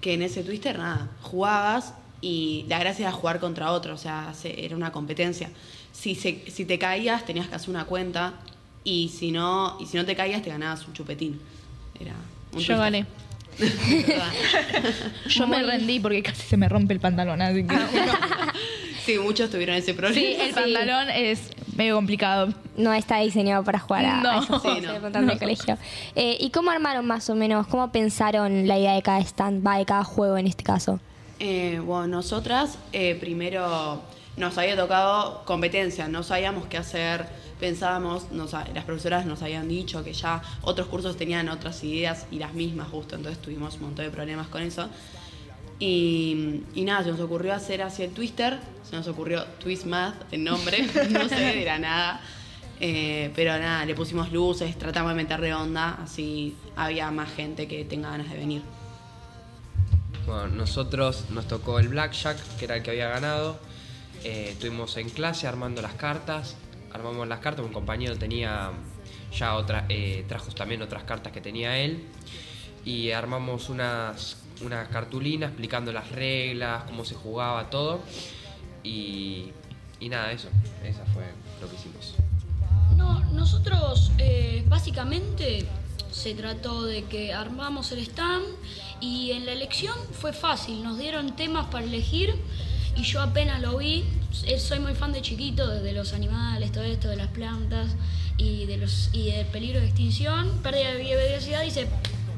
[0.00, 4.32] que en ese twister, nada, jugabas y la gracia era jugar contra otro, o sea,
[4.34, 5.50] se- era una competencia.
[5.92, 8.34] Si, se- si te caías, tenías que hacer una cuenta,
[8.84, 11.40] y si no, y si no te caías, te ganabas un chupetín.
[12.00, 12.12] Era
[12.52, 12.76] un Yo twister.
[12.78, 13.06] gané.
[15.28, 17.76] Yo me rendí porque casi se me rompe el pantalón, así que...
[19.04, 20.14] Sí, muchos tuvieron ese problema.
[20.14, 21.40] Sí, el pantalón es
[21.74, 22.54] medio complicado.
[22.76, 24.30] No está diseñado para jugar a, No.
[24.30, 25.26] a esos juegos Sí, no.
[25.26, 25.76] de colegio.
[26.14, 27.66] Eh, ¿Y cómo armaron más o menos?
[27.66, 31.00] ¿Cómo pensaron la idea de cada stand, va, de cada juego en este caso?
[31.40, 34.00] Eh, bueno, nosotras eh, primero
[34.36, 37.26] nos había tocado competencia, no sabíamos qué hacer,
[37.62, 38.26] pensábamos,
[38.74, 42.88] las profesoras nos habían dicho que ya otros cursos tenían otras ideas y las mismas
[42.88, 44.88] justo, entonces tuvimos un montón de problemas con eso.
[45.78, 50.42] Y, nada, se nos ocurrió hacer así el twister, se nos ocurrió Twist Math, el
[50.42, 52.20] nombre, no sé de la nada.
[52.80, 57.84] Eh, pero nada, le pusimos luces, tratamos de meterle onda, así había más gente que
[57.84, 58.62] tenga ganas de venir.
[60.26, 63.56] Bueno, nosotros nos tocó el blackjack, que era el que había ganado.
[64.24, 66.56] Eh, estuvimos en clase armando las cartas.
[66.92, 68.70] Armamos las cartas, un compañero tenía
[69.36, 72.04] ya otra, eh, trajo también otras cartas que tenía él.
[72.84, 78.00] Y armamos unas, una cartulina explicando las reglas, cómo se jugaba, todo.
[78.82, 79.50] Y,
[80.00, 80.48] y nada, eso.
[80.84, 81.24] Esa fue
[81.60, 82.14] lo que hicimos.
[82.96, 85.66] No, nosotros eh, básicamente
[86.10, 88.44] se trató de que armamos el stand
[89.00, 92.34] y en la elección fue fácil, nos dieron temas para elegir
[92.96, 94.04] y yo apenas lo vi,
[94.46, 97.88] eh, soy muy fan de chiquito, de los animales, todo esto, de las plantas
[98.36, 101.86] y, de los, y del peligro de extinción, pérdida de biodiversidad, dice,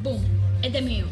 [0.02, 0.22] ¡boom!
[0.62, 1.06] Este es mío.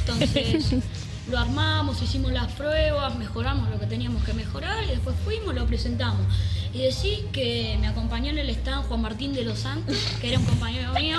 [0.00, 0.74] Entonces
[1.30, 5.66] lo armamos, hicimos las pruebas, mejoramos lo que teníamos que mejorar y después fuimos, lo
[5.66, 6.20] presentamos.
[6.72, 10.38] Y decir que me acompañó en el stand Juan Martín de los Santos, que era
[10.38, 11.18] un compañero mío,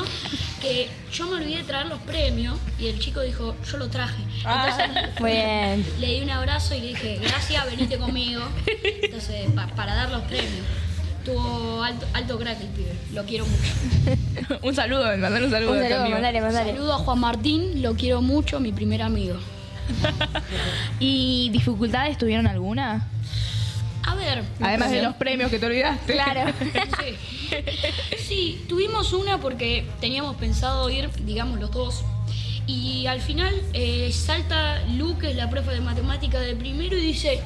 [0.61, 4.21] que yo me olvidé de traer los premios y el chico dijo, yo lo traje.
[4.37, 5.85] Entonces Muy bien.
[5.99, 8.43] le di un abrazo y le dije, gracias, venite conmigo.
[9.01, 10.65] Entonces, pa- para dar los premios.
[11.25, 14.59] Tuvo alto, alto crack el pibe, lo quiero mucho.
[14.63, 15.73] un saludo, mandar un saludo.
[15.73, 16.71] Un saludo, mandale, mandale.
[16.71, 19.35] Saludo a Juan Martín, lo quiero mucho, mi primer amigo.
[20.99, 23.07] ¿Y dificultades tuvieron alguna?
[24.03, 24.43] A ver.
[24.59, 26.13] Además de los premios que te olvidaste.
[26.13, 26.51] Claro.
[26.99, 28.17] Sí.
[28.17, 32.03] Sí, tuvimos una porque teníamos pensado ir, digamos, los dos.
[32.67, 37.01] Y al final eh, salta Lu, que es la profe de matemática del primero, y
[37.01, 37.41] dice,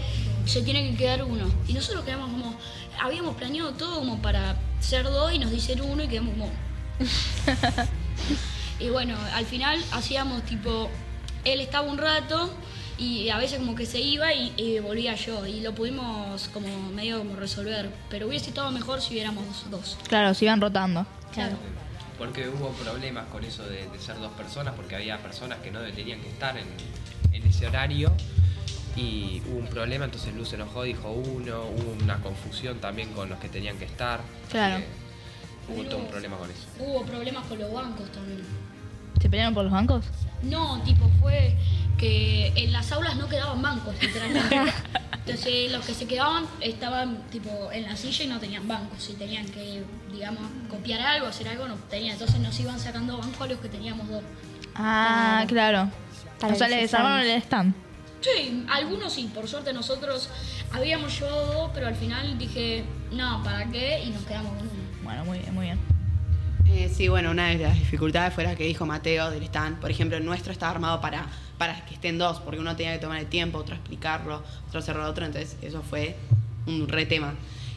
[0.46, 1.46] se tiene que quedar uno.
[1.68, 2.54] Y nosotros quedamos como,
[3.02, 6.52] habíamos planeado todo como para ser dos y nos dicen uno y quedamos como...
[8.80, 10.90] y bueno, al final hacíamos tipo,
[11.46, 12.54] él estaba un rato
[12.98, 16.68] y a veces como que se iba y, y volvía yo y lo pudimos como
[16.92, 19.98] medio como resolver, pero hubiese estado mejor si hubiéramos dos.
[20.08, 21.06] Claro, se iban rotando.
[21.34, 21.56] Claro.
[22.18, 25.82] Porque hubo problemas con eso de, de ser dos personas, porque había personas que no
[25.82, 26.68] tenían que estar en,
[27.32, 28.14] en ese horario
[28.96, 33.30] y hubo un problema, entonces Luz se enojó, dijo uno, hubo una confusión también con
[33.30, 34.22] los que tenían que estar.
[34.52, 34.84] Claro.
[35.66, 36.68] que Hubo todo un problema con eso.
[36.80, 38.42] Hubo problemas con los bancos también.
[39.22, 40.06] ¿Se pelearon por los bancos?
[40.42, 41.56] No, tipo fue
[41.98, 44.56] que en las aulas no quedaban bancos, literalmente.
[45.26, 49.10] Entonces los que se quedaban estaban tipo en la silla y no tenían bancos.
[49.10, 52.14] Y tenían que, digamos, copiar algo, hacer algo, no tenían.
[52.14, 54.24] Entonces nos iban sacando bancos a los que teníamos dos.
[54.76, 55.90] Ah, claro.
[56.40, 57.74] Para o sea, los le desarmaron el stand.
[58.20, 60.30] Sí, algunos sí, por suerte nosotros
[60.72, 64.04] habíamos llevado dos, pero al final dije, no, ¿para qué?
[64.06, 64.74] Y nos quedamos con uno.
[65.04, 65.93] Bueno, muy bien, muy bien.
[66.74, 69.80] Eh, sí, bueno, una de las dificultades fue la que dijo Mateo del stand.
[69.80, 73.00] Por ejemplo, el nuestro estaba armado para, para que estén dos, porque uno tenía que
[73.00, 76.16] tomar el tiempo, otro explicarlo, otro hacerlo otro, entonces eso fue
[76.66, 77.34] un re tema.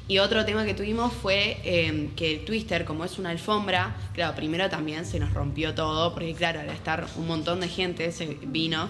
[0.09, 4.35] Y otro tema que tuvimos fue eh, que el twister, como es una alfombra, claro,
[4.37, 8.39] primero también se nos rompió todo, porque claro, al estar un montón de gente se
[8.47, 8.89] vino,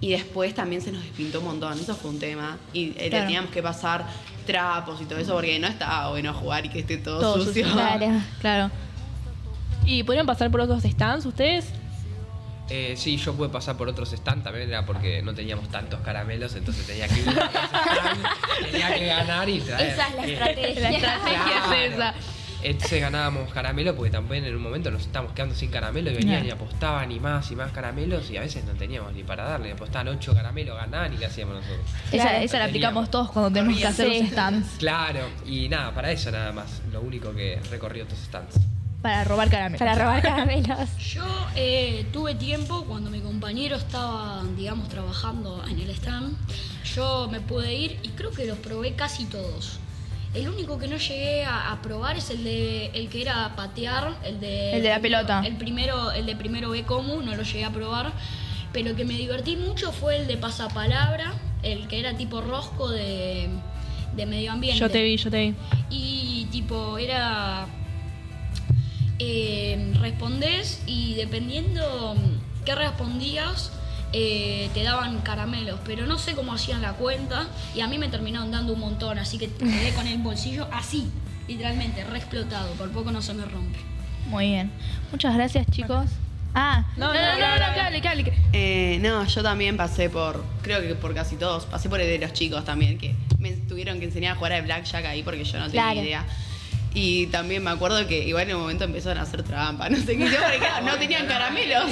[0.00, 3.26] y después también se nos despintó un montón, eso fue un tema, y eh, Claro.
[3.26, 4.04] teníamos que pasar
[4.46, 7.64] trapos y todo eso, porque no estaba bueno jugar y que esté todo, Todo sucio.
[7.68, 7.72] sucio.
[7.72, 8.06] Claro.
[8.40, 8.70] Claro.
[9.86, 11.66] ¿Y pudieron pasar por otros stands ustedes?
[12.70, 16.54] Eh, sí, yo pude pasar por otros stands también, era porque no teníamos tantos caramelos,
[16.56, 18.24] entonces tenía que ir a stand,
[18.72, 19.90] tenía que ganar y traer.
[19.90, 20.80] Esa es la estrategia.
[20.80, 21.74] La estrategia Claro.
[21.74, 22.14] es esa.
[22.62, 26.46] Entonces ganábamos caramelo porque también en un momento nos estábamos quedando sin caramelo y venían
[26.46, 29.72] y apostaban y más y más caramelos y a veces no teníamos ni para darle.
[29.72, 31.84] Apostaban ocho caramelos, ganaban y qué hacíamos nosotros.
[32.10, 32.38] Esa, Claro.
[32.38, 34.66] esa la aplicamos todos cuando tenemos que hacer los stands.
[34.78, 38.54] Claro, y nada, para eso nada más, lo único que recorrí otros stands.
[39.04, 39.78] Para robar caramelos.
[39.78, 40.96] Para robar caramelos.
[40.98, 46.34] Yo eh, tuve tiempo cuando mi compañero estaba, digamos, trabajando en el stand.
[46.96, 49.78] Yo me pude ir y creo que los probé casi todos.
[50.32, 54.14] El único que no llegué a, a probar es el de el que era patear,
[54.24, 55.42] el de El de la pelota.
[55.44, 58.10] El primero, el de primero B Comu, no lo llegué a probar.
[58.72, 62.88] Pero el que me divertí mucho fue el de pasapalabra, el que era tipo rosco
[62.88, 63.50] de,
[64.16, 64.80] de medio ambiente.
[64.80, 65.54] Yo te vi, yo te vi.
[65.90, 67.66] Y tipo, era.
[69.18, 72.14] Eh, respondés y dependiendo
[72.64, 73.72] qué respondías,
[74.12, 75.80] eh, te daban caramelos.
[75.84, 79.18] Pero no sé cómo hacían la cuenta y a mí me terminaron dando un montón,
[79.18, 81.08] así que me quedé con el bolsillo así,
[81.48, 82.70] literalmente, re explotado.
[82.74, 83.78] Por poco no se me rompe.
[84.28, 84.70] Muy bien.
[85.10, 86.06] Muchas gracias, chicos.
[86.56, 90.94] Ah, no, no, no, no, hable, que- Eh, no, yo también pasé por, creo que
[90.94, 94.34] por casi todos, pasé por el de los chicos también, que me tuvieron que enseñar
[94.34, 96.00] a jugar al blackjack ahí porque yo no tenía Claro.
[96.00, 96.24] idea.
[96.96, 100.16] Y también me acuerdo que igual en un momento empezaron a hacer trampa, no sé
[100.16, 101.90] qué, porque claro, no tenían caramelos.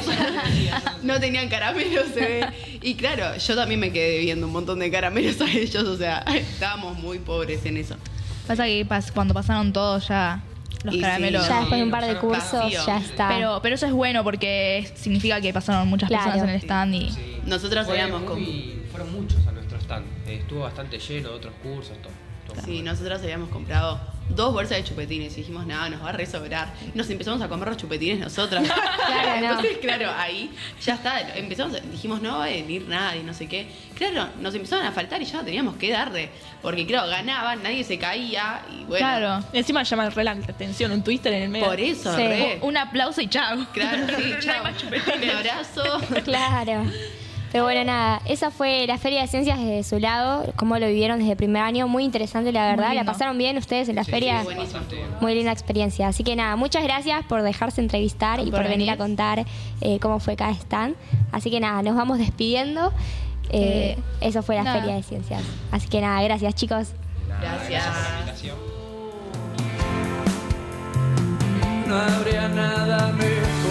[1.03, 2.47] no tenían caramelos, se ve.
[2.83, 6.19] Y claro, yo también me quedé viendo un montón de caramelos a ellos, o sea,
[6.35, 7.97] estábamos muy pobres en eso.
[8.47, 10.41] Pasa que cuando pasaron todos ya
[10.85, 11.49] los Y sí, caramelos.
[11.49, 12.87] Ya después de un par de cursos vacío.
[12.87, 13.29] ya está.
[13.29, 16.25] Pero, pero eso es bueno porque significa que pasaron muchas Claro.
[16.25, 17.11] personas en el stand y.
[17.47, 21.55] Nosotros Fue habíamos com- muy- fueron muchos a nuestro stand, estuvo bastante lleno de otros
[21.63, 22.13] cursos, todo.
[22.55, 22.65] todo.
[22.65, 26.73] Sí, nosotros habíamos comprado dos bolsas de chupetines y dijimos, nada, nos va a resobrar.
[26.95, 28.65] Nos empezamos a comer los chupetines nosotras.
[29.13, 29.49] Claro, no.
[29.51, 30.51] Entonces, claro, ahí
[30.83, 31.37] ya está.
[31.37, 33.67] Empezamos, dijimos, no va a venir nadie, no sé qué.
[33.95, 36.31] Claro, nos empezaron a faltar y ya teníamos que darle.
[36.63, 38.97] Porque, claro, ganaban, nadie se caía y bueno.
[38.99, 39.45] Claro.
[39.53, 41.67] Encima llama re la atención, un twister en el medio.
[41.67, 42.23] Por eso, Sí.
[42.23, 42.59] re.
[42.63, 43.67] Un aplauso y chao.
[43.73, 44.65] Claro, sí, chao.
[44.65, 45.83] Un abrazo.
[46.25, 46.85] Claro.
[47.53, 51.19] Pero bueno, nada, esa fue la Feria de Ciencias desde su lado, cómo lo vivieron
[51.19, 54.43] desde el primer año, muy interesante la verdad, la pasaron bien ustedes en la feria,
[54.43, 54.81] buenísimo.
[55.21, 56.09] muy linda experiencia.
[56.09, 58.91] Así que nada, muchas gracias por dejarse entrevistar y Por venir venir.
[58.93, 59.45] a contar
[59.83, 60.97] eh, cómo fue cada stand.
[61.31, 62.91] Así que nada, nos vamos despidiendo.
[63.51, 64.81] Eh, Eh, eso fue la nada.
[64.81, 65.43] Feria de Ciencias.
[65.71, 66.89] Así que nada, gracias chicos.
[67.39, 67.85] Gracias.
[67.85, 68.57] por la invitación.
[71.87, 73.62] no habría nada mejor.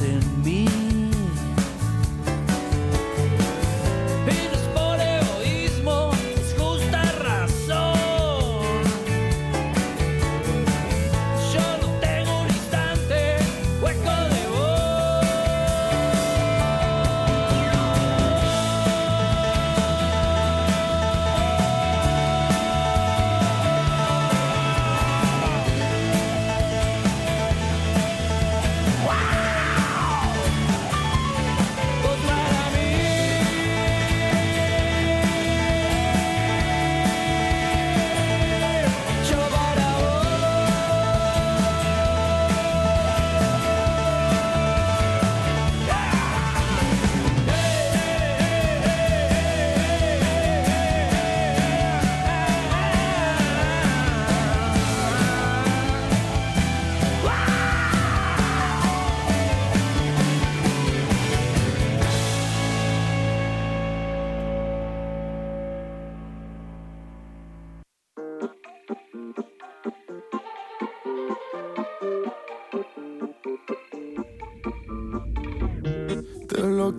[0.00, 0.29] Sin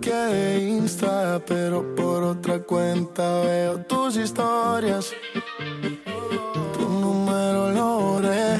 [0.02, 5.12] bloque de Insta, pero por otra cuenta veo tus historias.
[6.74, 8.58] Tu número lo borré,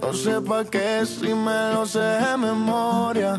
[0.00, 3.38] no sé pa' qué si me lo sé de memoria.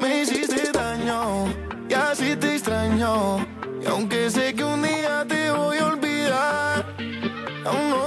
[0.00, 1.46] Me hiciste daño
[1.88, 3.38] y así te extraño,
[3.82, 6.86] y aunque sé que un día te voy a olvidar,
[7.64, 8.03] aún no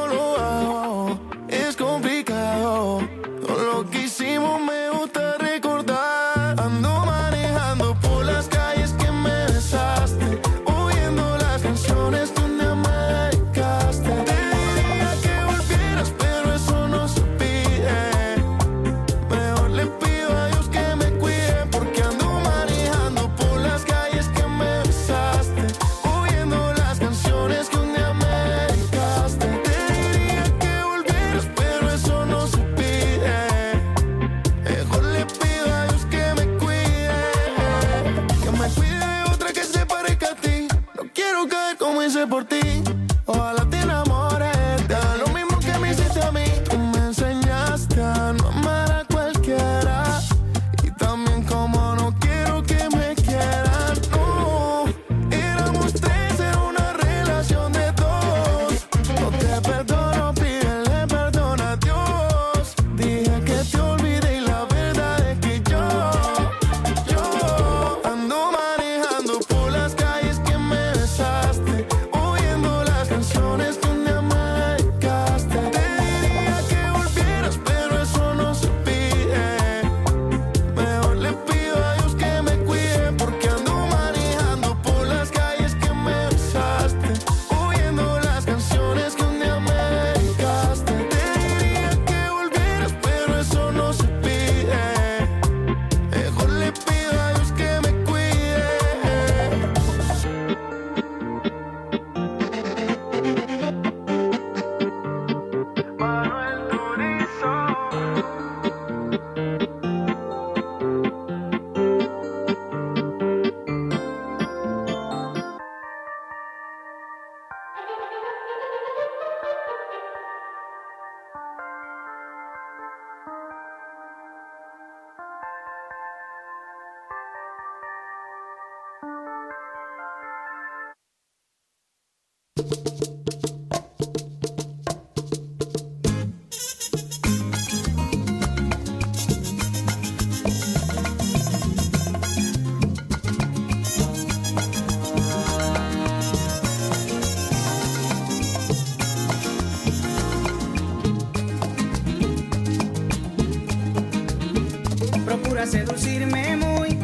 [155.68, 156.97] seducirme muy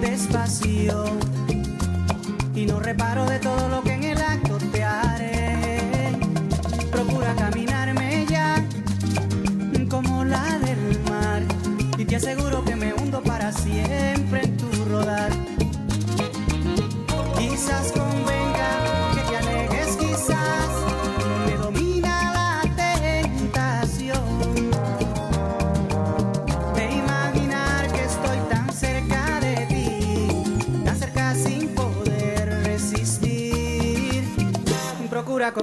[0.00, 1.04] despacio.
[2.54, 3.81] Y no reparo de todo lo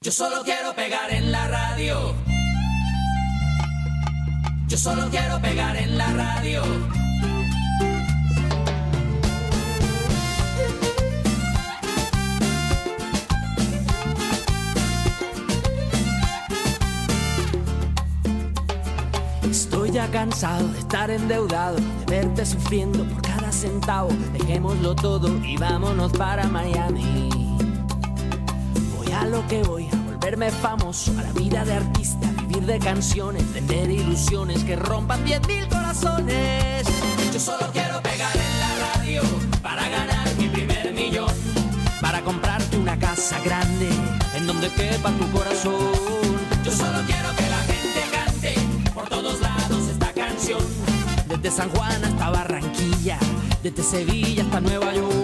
[0.00, 2.14] Yo solo quiero pegar en la radio.
[4.68, 6.62] Yo solo quiero pegar en la radio.
[19.50, 23.04] Estoy ya cansado de estar endeudado, de verte sufriendo
[24.08, 27.28] Dejémoslo todo y vámonos para Miami.
[28.96, 32.78] Voy a lo que voy, a volverme famoso, a la vida de artista, vivir de
[32.78, 36.86] canciones, vender ilusiones que rompan 10.000 corazones.
[37.32, 39.22] Yo solo quiero pegar en la radio
[39.62, 41.32] para ganar mi primer millón.
[42.00, 43.88] Para comprarte una casa grande
[44.34, 45.92] en donde quepa tu corazón.
[46.64, 47.31] Yo solo quiero
[53.92, 55.21] Sevilla hasta Nueva York.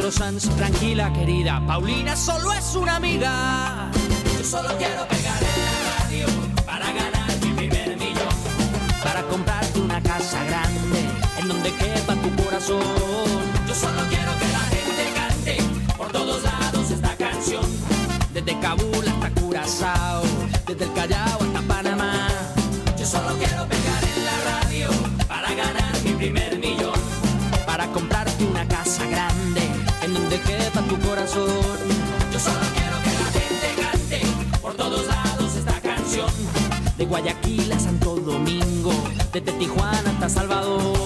[0.00, 0.56] Alejandro.
[0.56, 3.90] Tranquila, querida, Paulina solo es una amiga.
[4.38, 6.26] Yo solo quiero pegar en la radio
[6.64, 8.34] para ganar mi primer millón.
[9.02, 11.00] Para comprarte una casa grande
[11.38, 12.80] en donde quepa tu corazón.
[13.68, 15.56] Yo solo quiero que la gente cante
[15.96, 17.64] por todos lados esta canción.
[18.32, 20.22] Desde Kabul hasta Curazao,
[20.66, 22.28] desde el Callao hasta Panamá.
[22.98, 24.88] Yo solo quiero pegar en la radio
[25.28, 26.98] para ganar mi primer millón.
[27.66, 29.59] Para comprarte una casa grande
[30.10, 31.78] en donde quepa tu corazón.
[32.32, 34.20] Yo solo quiero que la gente cante
[34.60, 36.30] por todos lados esta canción.
[36.98, 38.92] De Guayaquil a Santo Domingo,
[39.32, 40.99] desde Tijuana hasta Salvador.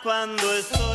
[0.00, 0.91] Cuando estoy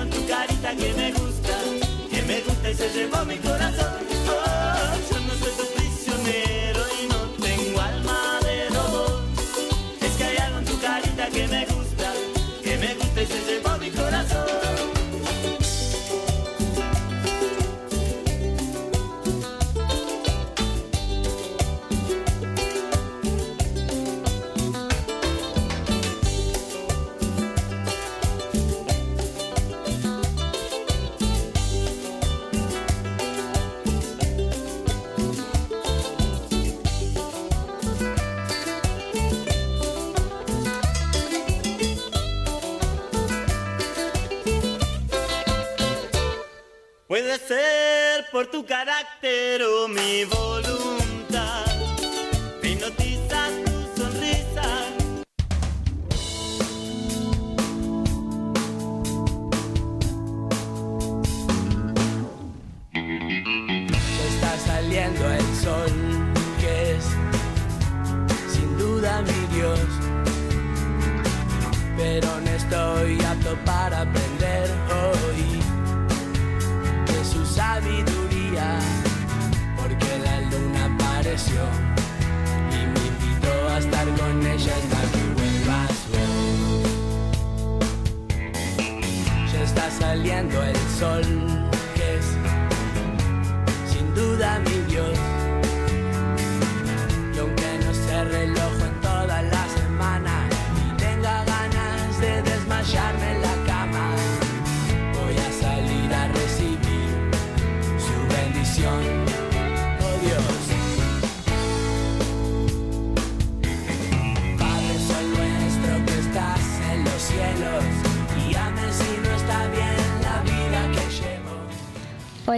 [0.00, 1.58] En tu carita que me gusta,
[2.10, 4.07] que me gusta y se llevó mi corazón.
[48.38, 50.67] Por tu carácter o mi voluntad.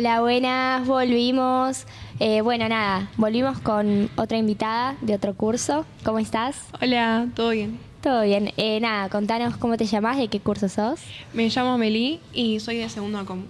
[0.00, 1.84] Hola, buenas, volvimos.
[2.20, 5.84] Eh, bueno, nada, volvimos con otra invitada de otro curso.
[6.04, 6.56] ¿Cómo estás?
[6.80, 7.78] Hola, ¿todo bien?
[8.02, 8.50] Todo bien.
[8.56, 11.00] Eh, nada, contanos cómo te llamás, de qué curso sos.
[11.34, 13.42] Me llamo Meli y soy de segundo ACOM.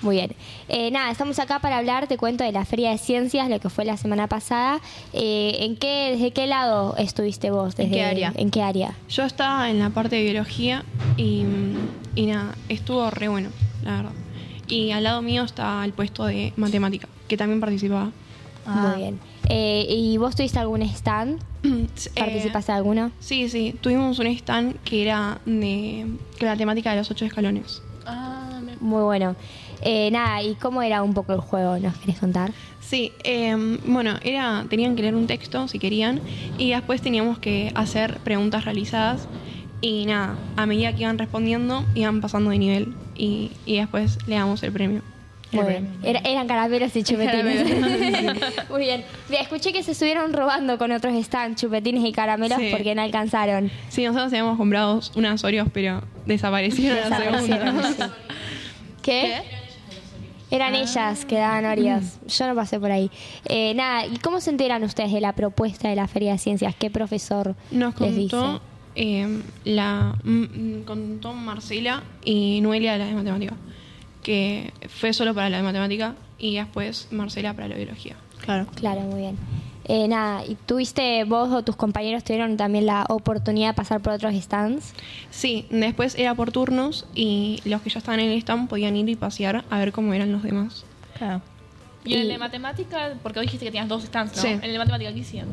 [0.00, 0.32] Muy bien.
[0.70, 3.68] Eh, nada, estamos acá para hablar, te cuento, de la Feria de Ciencias, lo que
[3.68, 4.80] fue la semana pasada.
[5.12, 7.78] Eh, ¿en qué, ¿Desde qué lado estuviste vos?
[7.78, 8.32] ¿En qué Desde- área?
[8.34, 8.94] ¿En qué área?
[9.10, 10.84] Yo estaba en la parte de biología
[11.18, 11.44] y,
[12.14, 13.50] y nada, estuvo re bueno,
[13.84, 14.12] la verdad.
[14.68, 18.10] Y al lado mío está el puesto de matemática, que también participaba.
[18.66, 19.20] Muy bien.
[19.48, 21.40] Eh, ¿Y vos tuviste algún stand?
[22.18, 23.10] ¿Participaste de alguno?
[23.18, 26.06] Sí, sí, tuvimos un stand que era de
[26.38, 27.82] que la temática de los ocho escalones.
[28.80, 29.34] Muy bueno.
[29.80, 31.78] Eh, nada, ¿y cómo era un poco el juego?
[31.78, 32.52] ¿Nos querés contar?
[32.80, 33.54] Sí, eh,
[33.86, 36.20] bueno, era, tenían que leer un texto si querían
[36.58, 39.28] y después teníamos que hacer preguntas realizadas
[39.80, 44.34] y nada, a medida que iban respondiendo iban pasando de nivel y, y después le
[44.36, 45.02] damos el premio.
[45.50, 45.88] Muy bien.
[46.02, 47.64] Era- eran caramelos y chupetines.
[48.70, 49.02] Muy bien.
[49.30, 52.68] Mira, escuché que se estuvieron robando con otros stands chupetines y caramelos Sí.
[52.70, 53.70] porque no alcanzaron.
[53.88, 58.06] Sí, nosotros habíamos comprado unas Oreos, pero desaparecieron a la Desaparecieron, segunda.
[58.08, 58.12] sí.
[59.02, 59.42] ¿Qué?
[60.50, 62.04] Eran ellas que daban Oreos.
[62.26, 63.10] Yo no pasé por ahí.
[63.46, 66.74] Eh, nada, ¿y cómo se enteran ustedes de la propuesta de la Feria de Ciencias?
[66.78, 68.36] ¿Qué profesor Nos les dice?
[69.00, 73.54] Eh, la, mm, contó Marcela y Noelia de la de matemática,
[74.24, 78.16] que fue solo para la de matemática y después Marcela para la de biología.
[78.40, 78.66] Claro.
[78.74, 79.36] Claro, muy bien.
[79.84, 84.14] Eh, nada, ¿y tuviste vos o tus compañeros tuvieron también la oportunidad de pasar por
[84.14, 84.92] otros stands?
[85.30, 89.08] Sí, después era por turnos y los que ya estaban en el stand podían ir
[89.08, 90.84] y pasear a ver cómo eran los demás.
[91.16, 91.40] Claro.
[92.04, 94.42] Y en el de matemática, porque hoy dijiste que tenías dos stands, ¿no?
[94.42, 94.48] Sí.
[94.48, 95.50] En el de matemática, ¿qué hicieron?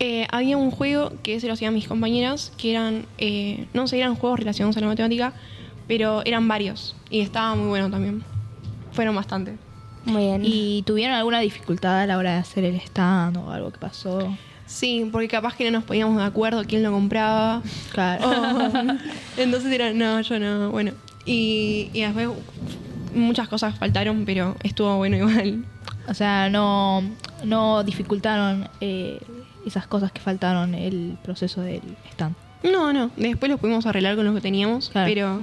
[0.00, 3.98] Eh, había un juego que se lo hacían mis compañeras, que eran, eh, no sé,
[3.98, 5.32] eran juegos relacionados a la matemática,
[5.86, 6.96] pero eran varios.
[7.10, 8.24] Y estaba muy bueno también.
[8.92, 9.56] Fueron bastante.
[10.04, 10.42] Muy bien.
[10.44, 14.36] ¿Y tuvieron alguna dificultad a la hora de hacer el stand o algo que pasó?
[14.66, 17.62] Sí, porque capaz que no nos poníamos de acuerdo quién lo compraba.
[17.92, 18.24] Claro.
[19.36, 20.70] Entonces era, no, yo no.
[20.70, 20.92] Bueno.
[21.26, 22.28] Y, y después
[23.14, 25.64] muchas cosas faltaron, pero estuvo bueno igual.
[26.08, 27.02] O sea, no,
[27.44, 29.18] no dificultaron eh,
[29.66, 32.34] esas cosas que faltaron el proceso del stand.
[32.62, 33.10] No, no.
[33.16, 35.06] Después lo pudimos arreglar con lo que teníamos, Claro.
[35.06, 35.40] pero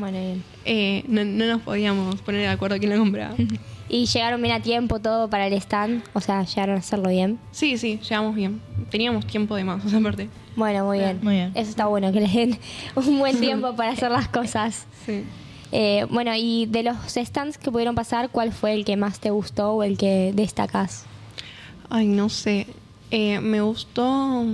[0.65, 3.35] eh, no, no nos podíamos poner de acuerdo quién lo compraba.
[3.89, 6.01] ¿Y llegaron bien a tiempo todo para el stand?
[6.13, 7.37] O sea, llegaron a hacerlo bien.
[7.51, 8.61] Sí, sí, llegamos bien.
[8.89, 10.29] Teníamos tiempo de más, esa parte.
[10.55, 11.19] Bueno, muy bien.
[11.21, 11.51] Muy bien.
[11.55, 12.57] Eso está bueno, que le den
[12.95, 14.85] un buen tiempo para hacer las cosas.
[15.05, 15.23] Sí.
[15.71, 19.29] Eh, bueno, y de los stands que pudieron pasar, ¿cuál fue el que más te
[19.29, 21.05] gustó o el que destacás?
[21.89, 22.67] Ay, no sé.
[23.09, 24.45] Eh, me gustó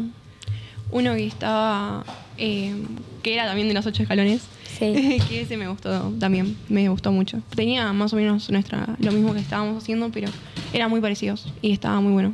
[0.91, 2.05] uno que estaba.
[2.37, 2.75] eh,
[3.23, 4.47] que era también de los ocho escalones.
[4.67, 5.21] Sí.
[5.27, 6.55] que ese me gustó también.
[6.69, 7.41] Me gustó mucho.
[7.55, 10.29] Tenía más o menos nuestra lo mismo que estábamos haciendo, pero
[10.71, 12.33] eran muy parecidos y estaba muy bueno.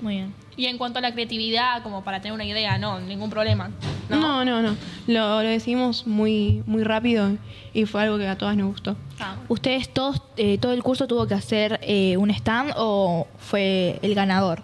[0.00, 0.39] Muy bien.
[0.56, 3.70] Y en cuanto a la creatividad, como para tener una idea, no, ningún problema.
[4.08, 4.76] No, no, no.
[5.06, 7.36] Lo, lo decidimos muy, muy rápido
[7.72, 8.96] y fue algo que a todas nos gustó.
[9.48, 14.14] ¿Ustedes todos, eh, todo el curso tuvo que hacer eh, un stand o fue el
[14.14, 14.62] ganador?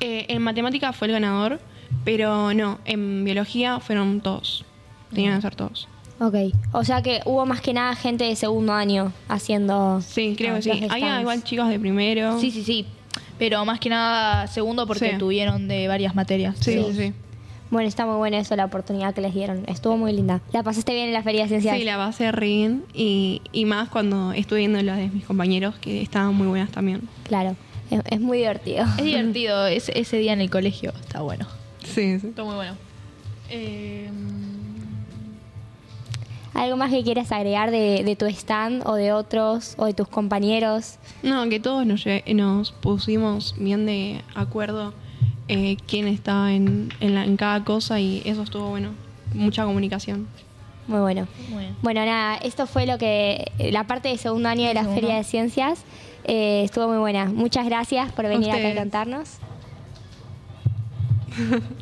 [0.00, 1.60] Eh, en matemática fue el ganador,
[2.04, 4.64] pero no, en biología fueron todos.
[5.12, 5.88] Tenían que ser todos.
[6.20, 6.34] Ok.
[6.72, 10.00] O sea que hubo más que nada gente de segundo año haciendo.
[10.00, 10.86] Sí, creo que sí.
[10.88, 12.40] Había igual chicos de primero.
[12.40, 12.86] Sí, sí, sí.
[13.38, 15.18] Pero más que nada segundo porque Sí.
[15.18, 16.56] tuvieron de varias materias.
[16.60, 17.12] Sí, sí, sí.
[17.70, 19.64] Bueno, está muy bueno eso, la oportunidad que les dieron.
[19.68, 20.40] Estuvo muy linda.
[20.52, 21.76] ¿La pasaste bien en la Feria de Ciencias?
[21.76, 25.74] Sí, la pasé re bien y, y más cuando estuve viendo las de mis compañeros
[25.78, 27.02] que estaban muy buenas también.
[27.24, 27.56] Claro,
[27.90, 28.86] es, es muy divertido.
[28.96, 31.46] Es divertido, ese, ese día en el colegio está bueno.
[31.84, 32.28] Sí, sí.
[32.28, 32.74] Estuvo muy bueno.
[33.50, 34.08] Eh,
[36.58, 40.08] ¿Algo más que quieras agregar de, de tu stand o de otros o de tus
[40.08, 40.98] compañeros?
[41.22, 44.92] No, que todos nos, pusimos bien de acuerdo
[45.46, 48.90] eh, quién estaba en, en, la- en cada cosa y eso estuvo bueno.
[49.34, 50.26] Mucha comunicación.
[50.88, 51.28] Muy bueno.
[51.82, 54.84] Bueno, nada, esto fue lo que la parte de segundo año de la.
[54.84, 55.84] Feria de Ciencias.
[56.24, 57.26] Eh, estuvo muy buena.
[57.26, 59.36] Muchas gracias por venir acá a contarnos.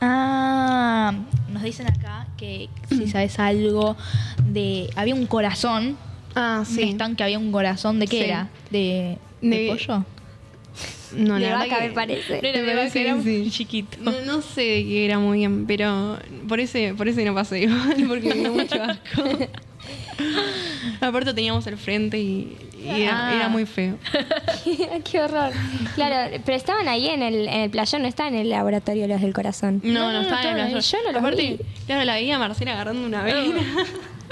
[0.00, 1.12] Ah,
[1.54, 3.96] nos dicen acá que si sabes algo
[4.46, 4.90] de...
[4.96, 5.96] Había un corazón.
[6.34, 7.98] Ah, Un stand que había un corazón.
[8.00, 8.24] ¿De qué Sí.
[8.24, 8.48] era?
[8.70, 10.04] ¿De, de De- pollo?
[11.16, 12.38] No, De la vaca, me que- parece.
[12.38, 13.48] Era de Me parece vaca, era sí.
[13.50, 13.96] chiquito.
[14.00, 17.60] No, no sé de qué era muy bien, pero por ese, por ese no pasé
[17.62, 19.22] igual, porque me dio mucho asco.
[21.00, 23.34] Aparte teníamos el frente y, y era, Ah.
[23.34, 23.96] era muy feo.
[25.10, 25.52] Qué horror.
[25.94, 29.20] Claro, pero estaban ahí en el, en el playón, no estaban en el laboratorio los
[29.20, 29.80] del corazón.
[29.82, 30.80] No, no, estaba en el playón.
[30.80, 31.60] Yo no los Aparte, vi.
[31.86, 33.60] claro, la veía a Marcela agarrando una vena.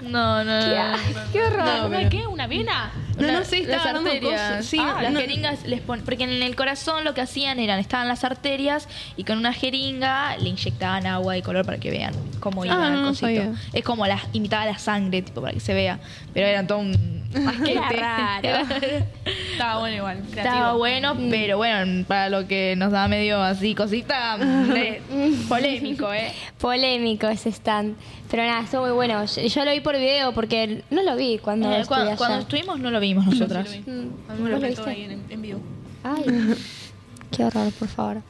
[0.02, 1.20] No, no, Qué, no.
[1.32, 1.64] qué horror.
[1.64, 2.26] No, ¿Una pero- qué?
[2.26, 2.92] ¿Una vena?
[3.16, 4.64] No, Una- no sé, estaba las arterias.
[4.66, 6.04] Sí, Ah, las no- jeringas les ponen.
[6.04, 10.36] Porque en el corazón lo que hacían eran, estaban las arterias y con una jeringa
[10.38, 13.26] le inyectaban agua de color para que vean cómo iba Ah, el no, no cosito.
[13.26, 13.52] sabía.
[13.72, 15.98] Es como la, imitaba la sangre, tipo, para que se vea.
[16.34, 17.96] Pero era todo un asquete.
[17.96, 18.48] raro.
[19.52, 20.18] Estaba bueno igual.
[20.18, 20.78] Estaba creativo.
[20.78, 25.02] bueno, pero bueno, para lo que nos da medio así cosita, mm, eh,
[25.48, 26.32] polémico, ¿eh?
[26.58, 27.96] Polémico ese stand.
[28.30, 29.24] Pero nada, estuvo muy bueno.
[29.26, 32.16] Yo, yo lo vi por video porque no lo vi cuando Eh, cuando, allá.
[32.16, 33.68] cuando estuvimos no lo vimos nosotras.
[33.68, 33.98] Sí, lo vi.
[34.00, 34.90] Mm, A mí me lo ¿vos lo comentó viste?
[34.90, 35.60] ahí en, en vivo.
[36.04, 36.24] Ay,
[37.30, 38.22] qué horror, por favor.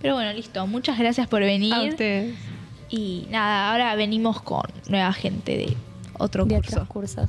[0.00, 0.66] Pero bueno, listo.
[0.66, 1.72] Muchas gracias por venir.
[1.74, 2.34] A ustedes.
[2.88, 5.76] Y nada, ahora venimos con nueva gente de
[6.18, 6.72] otro De curso.
[6.82, 7.28] otros cursos.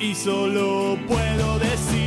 [0.00, 1.97] y solo puedo decir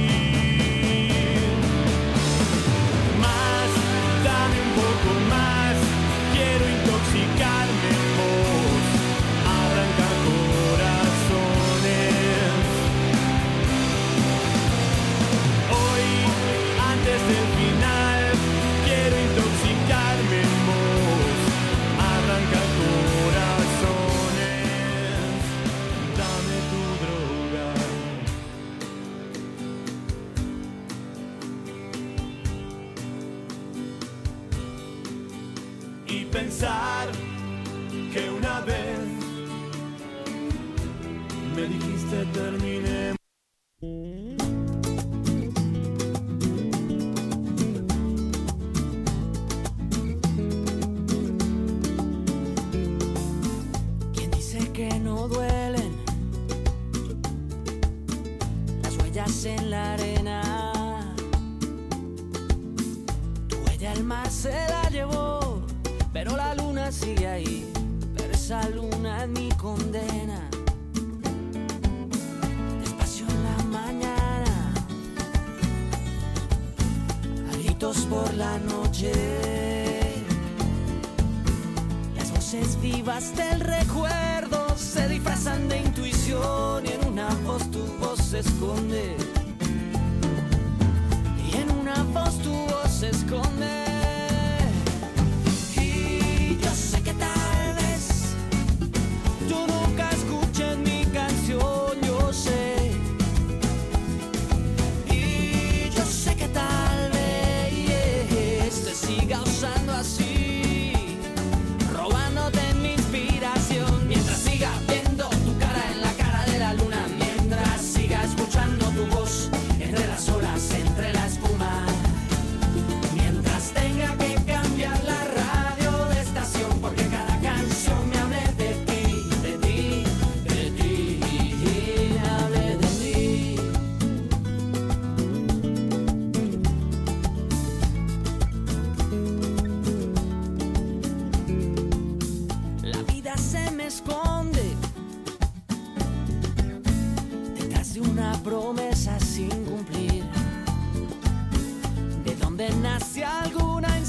[42.49, 42.90] dijiste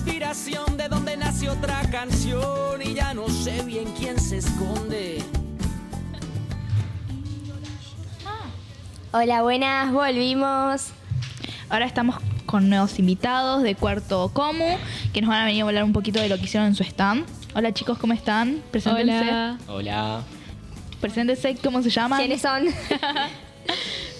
[0.04, 5.22] inspiración, de donde nace otra canción y ya no sé bien quién se esconde.
[9.12, 10.88] Hola, buenas, volvimos.
[11.68, 14.76] Ahora estamos con nuevos invitados de Cuarto Comu
[15.12, 16.82] que nos van a venir a hablar un poquito de lo que hicieron en su
[16.82, 17.24] stand.
[17.54, 18.60] Hola chicos, ¿cómo están?
[18.72, 19.20] Preséntense.
[19.20, 19.58] Hola.
[19.68, 20.22] Hola.
[21.00, 22.18] Preséntense, ¿cómo se llaman?
[22.18, 22.64] ¿Quiénes son?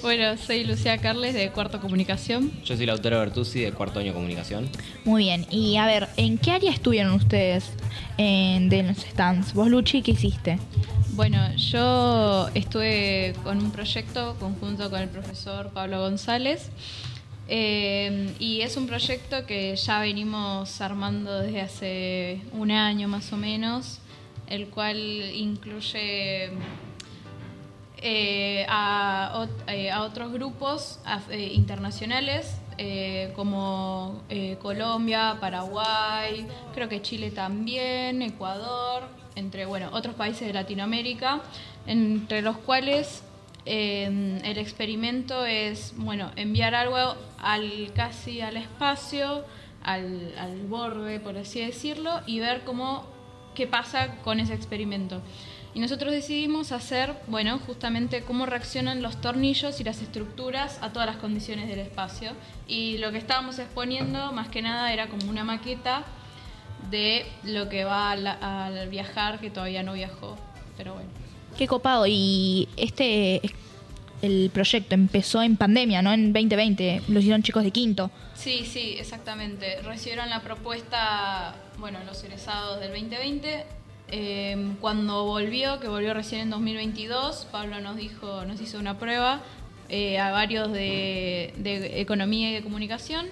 [0.02, 2.50] Bueno, soy Lucía Carles de Cuarto Comunicación.
[2.64, 4.68] Yo soy Lautaro Bertuzzi de Cuarto Año Comunicación.
[5.04, 5.46] Muy bien.
[5.50, 7.70] Y a ver, ¿en qué área estuvieron ustedes
[8.18, 9.54] en, de los stands?
[9.54, 10.58] Vos, Luchi, ¿qué hiciste?
[11.10, 16.70] Bueno, yo estuve con un proyecto conjunto con el profesor Pablo González.
[17.48, 23.36] eh, y es un proyecto que ya venimos armando desde hace un año más o
[23.36, 23.98] menos,
[24.48, 24.96] el cual
[25.34, 26.50] incluye
[28.02, 31.00] eh, a, eh, a otros grupos
[31.30, 32.58] eh, internacionales
[33.36, 34.22] como
[34.60, 39.04] Colombia, Paraguay, creo que Chile también, Ecuador,
[39.36, 41.42] entre bueno, otros países de Latinoamérica,
[41.86, 43.22] entre los cuales
[43.64, 49.44] eh, el experimento es bueno, enviar algo al casi al espacio,
[49.82, 53.04] al, al borde, por así decirlo, y ver cómo
[53.54, 55.20] qué pasa con ese experimento.
[55.74, 61.06] Y nosotros decidimos hacer, bueno, justamente cómo reaccionan los tornillos y las estructuras a todas
[61.06, 62.32] las condiciones del espacio.
[62.68, 66.04] Y lo que estábamos exponiendo, más que nada, era como una maqueta
[66.90, 70.36] de lo que va al, viajar, que todavía no viajó.
[70.76, 71.08] Pero bueno.
[71.56, 72.06] Qué copado.
[72.06, 73.40] Y este,
[74.20, 76.12] el proyecto empezó en pandemia, ¿no?
[76.12, 77.04] En 2020.
[77.08, 78.10] Lo hicieron chicos de quinto.
[78.34, 79.80] Sí, sí, exactamente.
[79.80, 83.64] Recibieron la propuesta, bueno, los egresados del 2020
[84.14, 89.40] Eh, cuando volvió, que volvió recién en 2022, Pablo nos dijo, nos hizo una prueba
[89.88, 93.26] eh, a varios de, de economía y de comunicación.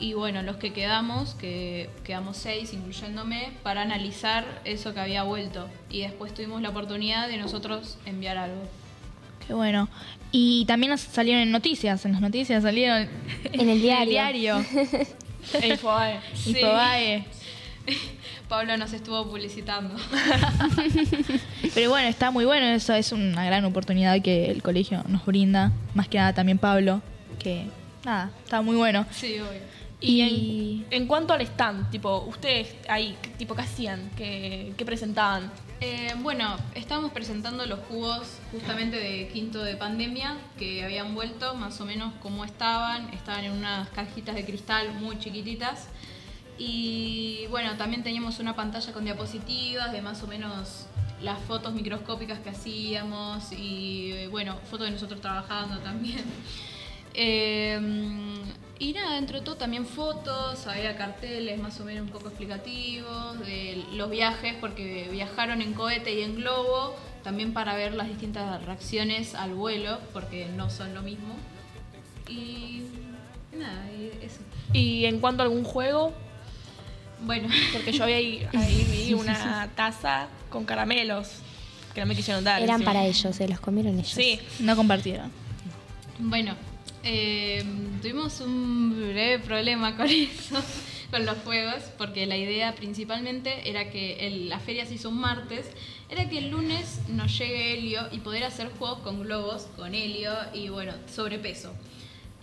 [0.00, 5.68] Y bueno, los que quedamos, que quedamos seis, incluyéndome, para analizar eso que había vuelto.
[5.90, 8.62] Y después tuvimos la oportunidad de nosotros enviar algo.
[9.46, 9.88] Qué bueno.
[10.32, 13.08] Y también nos salieron en noticias, en las noticias salieron
[13.52, 14.10] En el diario.
[14.10, 14.64] diario.
[15.62, 16.18] Infobae.
[16.34, 16.50] Sí.
[16.50, 17.24] Infobae.
[18.48, 19.94] Pablo nos estuvo publicitando.
[21.74, 25.72] Pero bueno, está muy bueno, eso es una gran oportunidad que el colegio nos brinda.
[25.94, 27.02] Más que nada también Pablo,
[27.38, 27.66] que
[28.04, 29.06] nada, está muy bueno.
[29.10, 29.74] Sí, obvio.
[30.00, 30.20] Y,
[30.90, 34.10] en, en cuanto al stand, tipo, ustedes ahí, ¿qué- tipo, ¿qué hacían?
[34.16, 35.50] ¿Qué, qué presentaban?
[35.80, 41.80] Eh, bueno, estábamos presentando los jugos justamente de quinto de pandemia que habían vuelto, más
[41.80, 43.08] o menos como estaban.
[43.14, 45.88] Estaban en unas cajitas de cristal muy chiquititas.
[46.58, 50.86] Y bueno, también teníamos una pantalla con diapositivas de más o menos
[51.20, 56.24] las fotos microscópicas que hacíamos y bueno, fotos de nosotros trabajando también.
[57.16, 57.78] Eh,
[58.78, 63.38] y nada, dentro de todo también fotos, había carteles más o menos un poco explicativos
[63.40, 68.64] de los viajes, porque viajaron en cohete y en globo, también para ver las distintas
[68.64, 71.36] reacciones al vuelo, porque no son lo mismo.
[72.28, 72.82] Y
[73.56, 73.88] nada,
[74.20, 74.40] eso.
[74.72, 76.12] ¿Y en cuanto a algún juego?
[77.22, 77.48] Bueno.
[77.72, 81.28] Porque yo había ahí, ahí vi una taza con caramelos
[81.94, 82.60] que no me quisieron dar.
[82.62, 82.92] Eran encima.
[82.92, 84.08] para ellos, se los comieron ellos.
[84.10, 84.40] Sí.
[84.60, 85.30] No compartieron.
[86.18, 86.54] Bueno,
[87.02, 87.64] eh,
[88.02, 90.62] tuvimos un breve problema con eso,
[91.10, 95.18] con los juegos, porque la idea principalmente era que el- la feria se hizo un
[95.20, 95.66] martes,
[96.08, 100.32] era que el lunes nos llegue Helio y poder hacer juegos con globos, con Helio
[100.52, 101.72] y bueno, sobrepeso.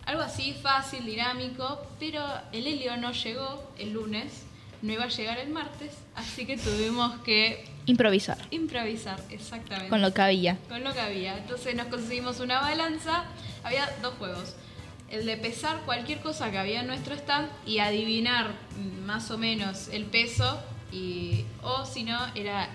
[0.06, 4.44] Algo así fácil, dinámico, pero el Helio no llegó el lunes,
[4.82, 8.38] no iba a llegar el martes, así que tuvimos que Improvisar.
[8.52, 9.90] improvisar, exactamente.
[9.90, 10.58] Con lo que había.
[10.70, 11.38] Con lo que había.
[11.38, 13.26] Entonces nos conseguimos una balanza.
[13.64, 14.56] Había dos juegos.
[15.10, 18.52] El de pesar cualquier cosa que había en nuestro stand y adivinar
[19.06, 20.62] más o menos el peso.
[20.92, 22.70] Y, o si no, era...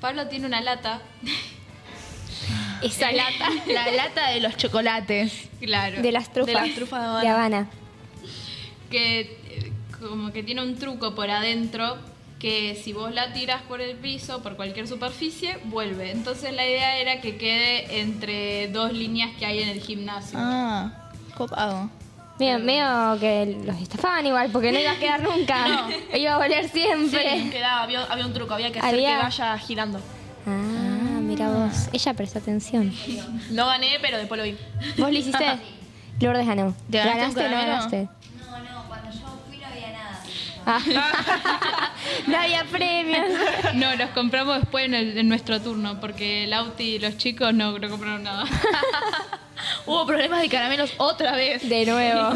[0.00, 1.00] Pablo tiene una lata.
[2.82, 3.48] Esa lata.
[3.66, 5.48] La lata de los chocolates.
[5.60, 6.00] Claro.
[6.00, 6.46] De las trufas.
[6.46, 7.22] De las trufas de Habana.
[7.22, 7.70] De Habana.
[8.90, 9.36] que
[10.00, 11.96] como que tiene un truco por adentro
[12.38, 16.12] que si vos la tiras por el piso, por cualquier superficie, vuelve.
[16.12, 20.38] Entonces la idea era que quede entre dos líneas que hay en el gimnasio.
[20.40, 21.90] Ah, copado.
[22.38, 25.88] Medio, medio que los estafaban igual, porque no iba a quedar nunca.
[26.16, 27.42] Iba a volver siempre.
[27.42, 30.00] Sí, quedaba, había, había un truco, había que hacer Había- que vaya girando.
[30.46, 31.88] Ah, mira vos.
[31.92, 32.94] Ella prestó atención.
[33.50, 34.56] No gané, pero después lo vi.
[34.96, 35.44] ¿Vos lo hiciste?
[36.20, 36.72] Lourdes ganó.
[36.88, 38.08] ¿Te ganaste un ¿Ganaste o no ganaste?
[38.38, 40.20] No, no, cuando yo fui no había nada.
[40.57, 40.57] Ah.
[42.26, 43.26] no había premios.
[43.74, 47.78] No, los compramos después en, el- en nuestro turno, porque Lauti y los chicos no,
[47.78, 48.44] no compraron nada.
[49.86, 51.68] Hubo problemas de caramelos otra vez.
[51.68, 52.30] De nuevo.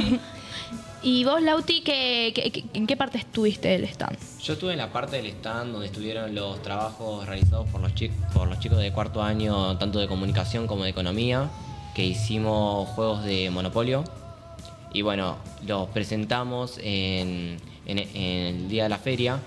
[1.05, 4.16] ¿Y vos, Lauti, qué, qué- qué- en qué parte estuviste del stand?
[4.41, 7.93] Yo estuve en la parte del stand donde estuvieron los trabajos realizados por los,
[8.33, 11.49] por los chicos de cuarto año, tanto de comunicación como de economía,
[11.95, 14.05] que hicimos juegos de Monopolio.
[14.95, 17.57] Y bueno, los presentamos en,
[17.87, 19.39] en- el día de la feria,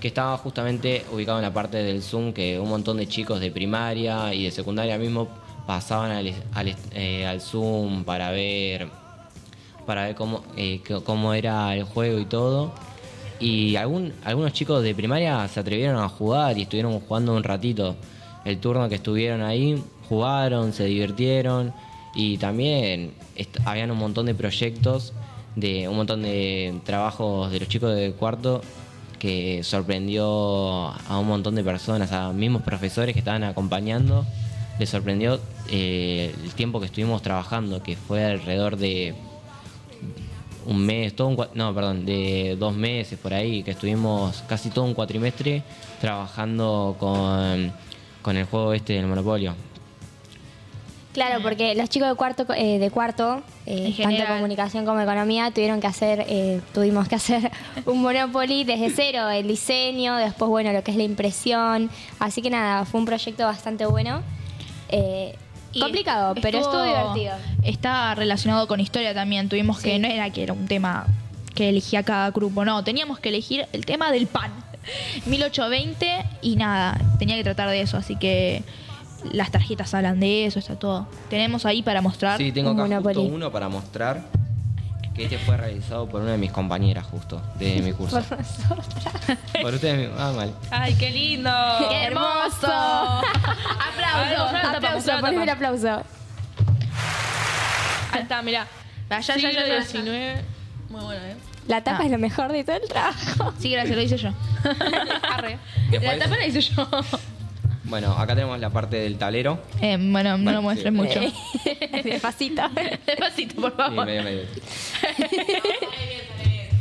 [0.00, 3.50] que estaba justamente ubicado en la parte del Zoom, que un montón de chicos de
[3.50, 5.28] primaria y de secundaria mismo
[5.66, 6.34] pasaban al,
[6.94, 8.88] eh, Zoom para ver
[9.86, 12.72] para ver cómo, eh, cómo era el juego y todo.
[13.40, 17.96] Y algún, algunos chicos de primaria se atrevieron a jugar y estuvieron jugando un ratito.
[18.44, 21.72] El turno que estuvieron ahí, jugaron, se divirtieron
[22.14, 23.14] y también
[23.64, 25.12] habían un montón de proyectos,
[25.56, 28.60] de un montón de trabajos de los chicos de cuarto
[29.18, 30.24] que sorprendió
[30.88, 34.24] a un montón de personas, a mismos profesores que estaban acompañando.
[34.78, 35.38] Les sorprendió
[35.70, 39.14] eh, el tiempo que estuvimos trabajando, que fue alrededor de
[40.66, 44.86] un mes, todo un, no, perdón, de dos meses por ahí, que estuvimos casi todo
[44.86, 45.62] un cuatrimestre
[46.00, 47.72] trabajando con,
[48.22, 49.54] con el juego este del Monopolio.
[51.12, 55.80] Claro, porque los chicos de cuarto, eh, de cuarto eh, tanto comunicación como economía, tuvieron
[55.80, 57.50] que hacer, eh, tuvimos que hacer
[57.86, 61.90] un Monopoly desde cero, el diseño, después, bueno, lo que es la impresión.
[62.20, 64.22] Así que nada, fue un proyecto bastante bueno.
[64.88, 65.34] Eh,
[65.72, 67.34] Y complicado, pero estuvo divertido.
[67.64, 69.48] Está relacionado con historia también.
[69.48, 71.06] Tuvimos que, no era que era un tema
[71.54, 74.52] que elegía cada grupo, no, teníamos que elegir el tema del pan.
[75.26, 78.62] 1820 y nada, tenía que tratar de eso, así que
[79.32, 81.06] las tarjetas hablan de eso, está todo.
[81.28, 82.38] Tenemos ahí para mostrar.
[82.38, 84.22] Sí, tengo acá justo uno para mostrar
[85.14, 88.20] que este fue realizado por una de mis compañeras justo de mi curso.
[88.22, 89.38] por nosotras.
[89.60, 90.54] Por ustedes Ah, mal.
[90.70, 91.50] Ay, qué lindo.
[91.88, 92.66] Qué hermoso.
[93.92, 94.76] aplauso.
[94.76, 96.02] Aplauso, ponme el aplauso.
[98.12, 98.66] Ahí está, mirá.
[99.10, 99.20] Ah,
[100.88, 101.36] Muy bueno, ¿eh?
[101.68, 102.06] La tapa ah.
[102.06, 103.52] es lo mejor de todo el trabajo.
[103.58, 104.30] Sí, gracias, lo hice yo.
[105.32, 105.58] Arre.
[106.00, 106.86] La tapa la hice yo.
[107.90, 109.60] Bueno, acá tenemos la parte del tablero.
[109.82, 110.96] Eh, bueno, no lo muestres sí.
[110.96, 111.20] mucho.
[112.04, 112.62] Despacito.
[113.06, 114.06] Despacito, por Y favor.
[114.06, 114.42] medio, medio.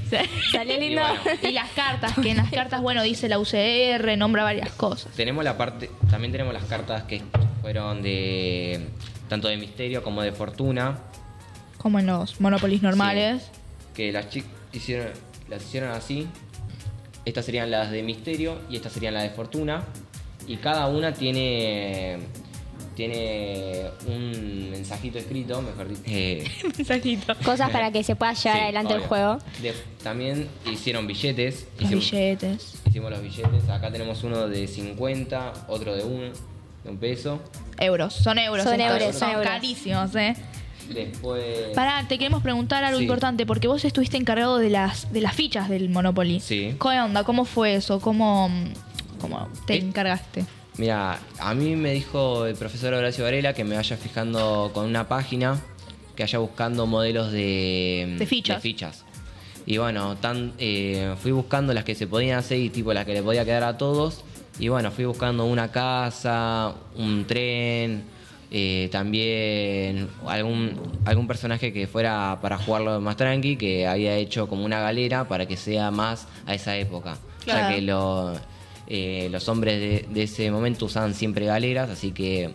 [0.51, 1.01] Salió Y lindo.
[1.01, 5.11] bueno, Y las cartas, que en las cartas, bueno, dice la UCR, nombra varias cosas.
[5.13, 7.21] tenemos la parte, también tenemos las cartas que
[7.61, 8.87] fueron de
[9.27, 10.97] tanto de misterio como de fortuna,
[11.77, 13.51] Como en los Monopolis normales.
[13.93, 15.09] que las chicas hicieron,
[15.47, 16.27] las hicieron así.
[17.25, 19.83] Estas serían las de misterio y estas serían las de fortuna.
[20.49, 22.17] Y cada una tiene
[22.95, 26.01] tiene un mensajito escrito, mejor dicho.
[26.05, 26.43] eh,
[26.77, 27.33] Mensajito.
[27.45, 29.37] Cosas para que se pueda llevar Sí, adelante el juego.
[29.61, 29.73] de-
[30.03, 31.65] también hicieron billetes.
[31.77, 32.73] Los hicimos, billetes.
[32.85, 33.69] hicimos los billetes.
[33.69, 36.31] Acá tenemos uno de 50, otro de un,
[36.83, 37.39] de un peso.
[37.77, 38.65] Euros, son euros.
[38.65, 39.45] Son euros, son son euros.
[39.47, 40.35] carísimos, ¿eh?
[40.93, 41.67] Después.
[41.75, 43.03] Pará, te queremos preguntar algo Sí.
[43.05, 46.39] importante, porque vos estuviste encargado de las, de las fichas del Monopoly.
[46.41, 46.75] Sí.
[46.81, 47.23] ¿Qué onda?
[47.23, 48.01] ¿Cómo fue eso?
[48.01, 48.49] ¿Cómo,
[49.19, 50.45] cómo te Eh, encargaste?
[50.77, 55.07] Mira, a mí me dijo el profesor Horacio Varela que me vaya fijando con una
[55.07, 55.59] página,
[56.15, 58.61] que vaya buscando modelos de, De fichas.
[58.61, 59.05] fichas.
[59.65, 63.13] Y bueno, tan, eh, fui buscando las que se podían hacer y tipo las que
[63.13, 64.23] le podía quedar a todos.
[64.57, 68.03] Y bueno, fui buscando una casa, un tren,
[68.51, 74.65] eh, también algún, algún personaje que fuera para jugarlo más tranqui, que había hecho como
[74.65, 77.17] una galera para que sea más a esa época.
[77.43, 77.69] Claro.
[77.69, 78.33] Ya que lo,
[78.89, 82.51] eh, los hombres de, de ese momento usaban siempre galeras, así que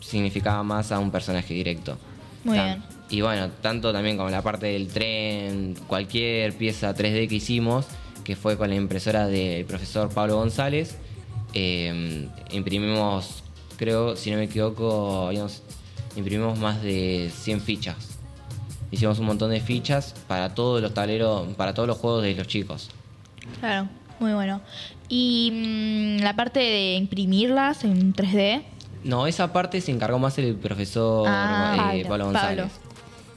[0.00, 1.96] significaba más a un personaje directo.
[2.44, 2.94] Muy Tan- bien.
[3.10, 7.86] Y bueno, tanto también como la parte del tren, cualquier pieza 3D que hicimos,
[8.24, 10.96] que fue con la impresora del profesor Pablo González,
[11.52, 13.44] eh, imprimimos,
[13.76, 15.30] creo, si no me equivoco,
[16.16, 17.96] imprimimos más de 100 fichas.
[18.90, 22.46] Hicimos un montón de fichas para todos los tableros, para todos los juegos de los
[22.46, 22.90] chicos.
[23.60, 23.88] Claro,
[24.20, 24.60] muy bueno.
[25.08, 25.50] Y
[26.18, 28.62] mm, la parte de imprimirlas en 3D.
[29.04, 32.08] No, esa parte se encargó más el profesor Ah, eh, Pablo.
[32.08, 32.66] Pablo González.
[32.72, 32.90] Pablo.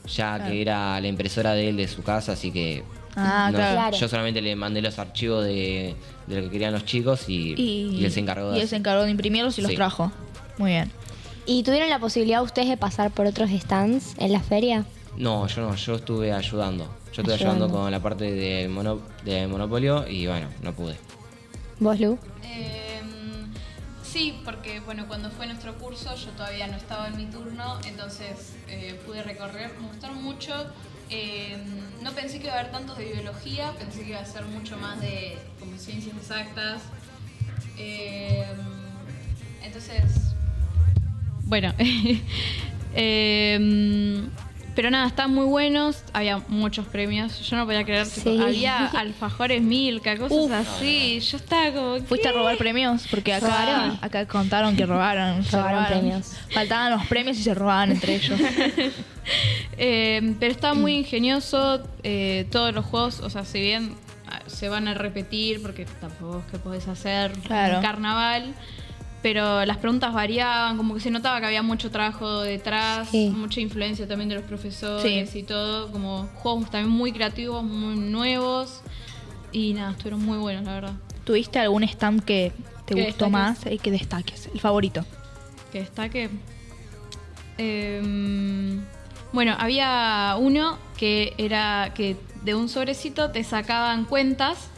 [0.08, 0.50] Ya Claro.
[0.50, 2.82] que era la impresora de él de su casa, así que
[3.14, 3.96] Ah, no, claro.
[3.96, 5.94] yo solamente le mandé los archivos de,
[6.26, 8.76] de lo que querían los chicos y, y él se encargó de y él se
[8.76, 10.10] encargó de imprimirlos y los trajo.
[10.56, 10.90] Muy bien.
[11.44, 14.84] ¿Y tuvieron la posibilidad ustedes de pasar por otros stands en la feria?
[15.18, 16.84] No, yo no, yo estuve ayudando.
[17.12, 17.64] Yo estuve Ayudando.
[17.64, 20.96] ayudando con la parte del mono, de Monopolio y bueno, no pude.
[21.80, 22.16] ¿Vos, Lu?
[22.44, 23.00] Eh,
[24.04, 28.54] sí, porque bueno, cuando fue nuestro curso yo todavía no estaba en mi turno, entonces
[28.68, 30.54] eh, pude recorrer, me gustaron mucho.
[31.10, 31.56] Eh,
[32.00, 34.76] no pensé que iba a haber tantos de biología, pensé que iba a ser mucho
[34.76, 36.82] más de como ciencias exactas.
[37.76, 38.44] Eh,
[39.64, 40.02] entonces,
[41.44, 41.74] bueno,
[42.94, 44.28] eh,
[44.78, 48.40] pero nada, están muy buenos, había muchos premios, yo no podía creer, tipo, Sí.
[48.40, 50.52] había alfajores Milka, cosas Uf.
[50.52, 51.98] así, yo estaba como...
[52.06, 52.38] ¿Fuiste a ¿qué?
[52.38, 53.04] robar premios?
[53.10, 53.98] Porque acá, ¿Robaron?
[54.00, 55.42] acá contaron que robaron.
[55.42, 56.32] se Robaron premios.
[56.54, 58.38] Faltaban los premios y se robaban entre ellos.
[59.76, 61.82] Eh, pero está muy ingenioso.
[62.02, 63.94] eh, todos los juegos, o sea, si bien
[64.26, 67.76] ah, se van a repetir, porque tampoco es que podés hacer Claro.
[67.76, 68.54] un carnaval,
[69.22, 73.30] pero las preguntas variaban, como que se notaba que había mucho trabajo detrás, Sí.
[73.30, 78.80] mucha influencia también de los profesores y todo, como juegos también muy creativos, muy nuevos.
[79.50, 80.92] Y nada, estuvieron muy buenos, la verdad.
[81.24, 82.52] ¿Tuviste algún stand que
[82.86, 83.32] te Que gustó destaques.
[83.32, 84.48] más y que destaques?
[84.52, 85.04] El favorito.
[85.72, 86.30] que destaque.
[87.58, 88.82] Em,
[89.32, 94.68] bueno, había uno que era que de un sobrecito te sacaban cuentas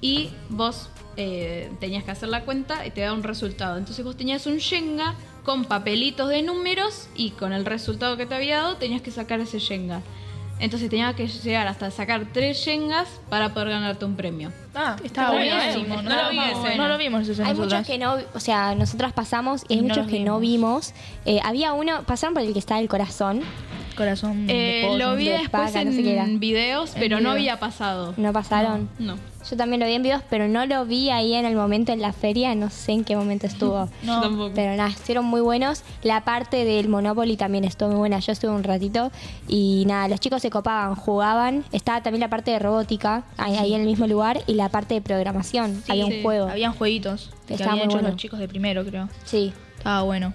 [0.00, 3.76] y vos eh, tenías que hacer la cuenta y te daba un resultado.
[3.78, 8.34] Entonces vos tenías un Shenga con papelitos de números y con el resultado que te
[8.34, 10.00] había dado tenías que sacar ese Shenga.
[10.60, 14.52] Entonces tenías que llegar hasta sacar tres Shengas para poder ganarte un premio.
[14.74, 15.94] Ah, Estaba buenísimo.
[15.98, 16.02] eh.
[16.02, 17.56] No, No lo lo vi vimos, no lo vimos Hay nosotras.
[17.58, 20.94] muchos que no, o sea, nosotras pasamos y hay no muchos que no vimos.
[21.24, 23.40] Eh, había uno, pasaron por el que está el corazón.
[23.96, 24.98] Corazón de Eh, pollo.
[25.10, 28.14] lo vi de después en no sé videos, En pero no había pasado.
[28.16, 28.88] ¿No pasaron?
[29.00, 29.16] No.
[29.50, 32.00] Yo también lo vi en videos, pero no lo vi ahí en el momento en
[32.00, 32.54] la feria.
[32.54, 33.88] No sé en qué momento estuvo.
[34.02, 34.20] No.
[34.20, 34.52] tampoco.
[34.54, 35.82] Pero nada, estuvieron muy buenos.
[36.02, 38.18] La parte del Monopoly también estuvo muy buena.
[38.20, 39.10] Yo estuve un ratito
[39.48, 41.64] y nada, los chicos se copaban, jugaban.
[41.72, 44.94] Estaba también la parte de robótica ahí, ahí en el mismo lugar y la parte
[44.94, 45.82] de programación.
[45.84, 46.22] Sí, Había un sí.
[46.22, 46.48] juego.
[46.48, 47.30] Habían jueguitos.
[47.46, 48.08] Que Estaba habían muy hecho bueno.
[48.10, 49.08] los chicos de primero, creo.
[49.24, 49.52] Sí.
[49.76, 50.32] Estaba bueno.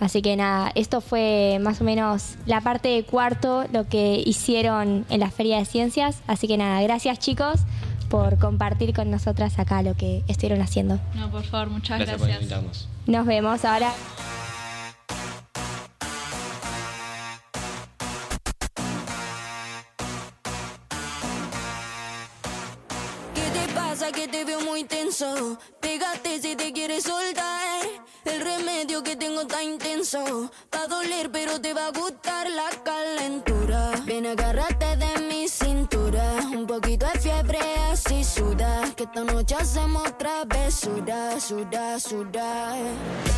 [0.00, 5.06] Así que nada, esto fue más o menos la parte de cuarto, lo que hicieron
[5.10, 6.22] en la Feria de Ciencias.
[6.26, 7.60] Así que nada, gracias chicos
[8.12, 11.00] por compartir con nosotras acá lo que estuvieron haciendo.
[11.14, 12.18] No, por favor, muchas gracias.
[12.18, 12.36] gracias.
[12.36, 12.88] Por invitarnos.
[13.06, 13.90] Nos vemos ahora.
[23.34, 25.58] ¿Qué te pasa que te veo muy tenso?
[25.80, 27.80] Pégate si te quieres soltar.
[28.26, 30.50] El remedio que tengo está intenso.
[30.74, 33.92] Va a doler, pero te va a gustar la calentura.
[34.04, 36.34] Ven, agárrate de mi cintura.
[36.52, 37.06] Un poquito
[37.52, 38.82] fiebre, así suda.
[38.96, 42.76] Que esta noche hacemos travesura, suda, suda.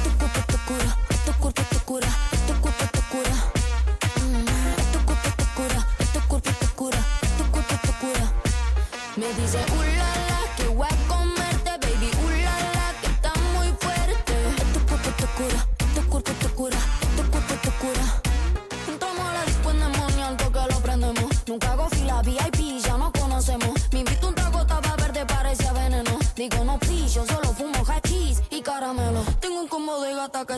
[0.02, 2.08] Tu cuerpo te cura, tu cuerpo te cura,
[2.46, 3.36] tu cuerpo te cura.
[4.92, 6.98] Tu cuerpo te cura, tu cuerpo te cura,
[7.38, 8.32] tu cuerpo te cura.
[9.16, 10.64] Me dice, ulala, que
[11.08, 11.43] comerte,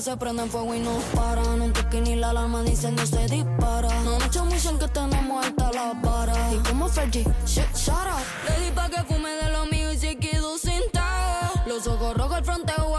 [0.07, 1.43] se prende en fuego y no para.
[1.57, 3.89] No toque ni la alarma diciendo se dispara.
[4.05, 6.37] No me chamuchen que tenemos alta la vara.
[6.55, 8.23] Y como Fergie, shit, shut up.
[8.49, 11.61] Le di pa' que fume de lo mío y se quedó sentado.
[11.67, 12.97] Los ojos rojos, el fronteo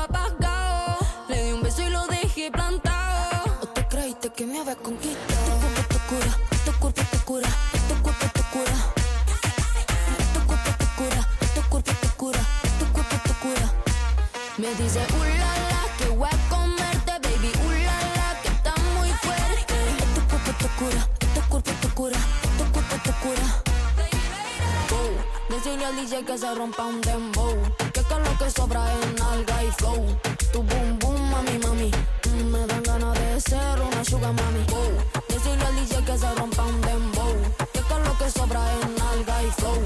[25.87, 27.55] Al DJ que se rompa un dembow.
[27.93, 30.05] Que con lo que sobra es nalga y flow.
[30.51, 31.91] Tu boom boom, mami, mami.
[32.27, 34.65] Mm, me dan ganas de ser una sugar mami.
[34.73, 37.35] Oh, decirle al DJ que se rompa un dembow.
[37.71, 39.79] Que con lo que sobra es nalga y flow.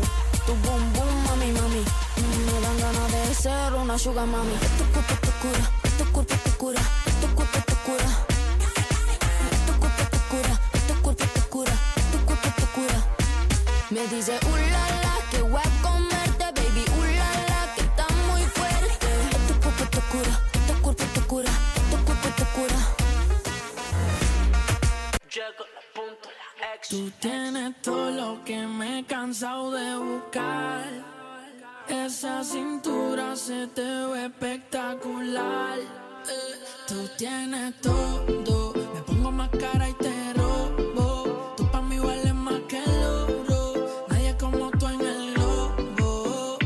[0.48, 1.84] Tu boom boom, mami, mami.
[2.18, 4.56] Mm, me dan ganas de ser una sugar mami.
[4.80, 6.82] Tu cuerpo te cura, tu cuerpo te cura,
[7.22, 8.21] tu cuerpo te cura.
[27.20, 30.86] Tienes todo lo que me he cansado de buscar.
[31.88, 35.80] Esa cintura se te ve espectacular.
[36.88, 38.74] Tú tienes todo.
[38.94, 41.54] Me pongo más cara y te robo.
[41.58, 43.88] Tú pa' mí vales más que el oro.
[44.10, 46.58] Nadie como tú en el globo.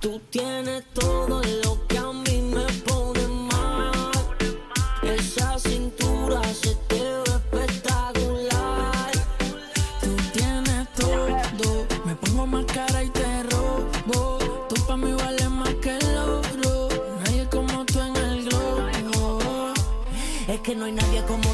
[0.00, 1.45] Tú tienes todo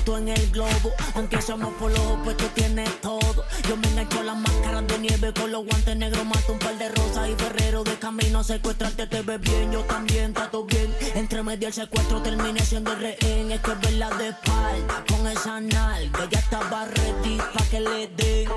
[0.04, 0.92] tú en el globo.
[1.14, 3.44] Aunque somos por los opuestos, tienes todo.
[3.68, 6.24] Yo me engancho las máscaras de nieve con los guantes negros.
[6.24, 9.06] Mato un par de rosas y ferrero de camino secuestrarte.
[9.06, 10.94] Te ves bien, yo también, trato bien.
[11.14, 13.50] Entre medio el secuestro terminé siendo el rehén.
[13.50, 16.28] Es que verla de espalda con esa nalga.
[16.30, 18.48] Ya estaba ready pa' que le den.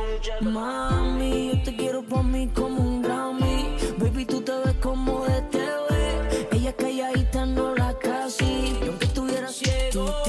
[0.42, 3.78] Mami, yo te quiero pa' mí como un Grammy.
[3.98, 6.48] Baby, tú te ves como de TV.
[6.52, 8.46] Ella calladita, no la casi.
[8.82, 10.24] Y aunque estuviera ciego.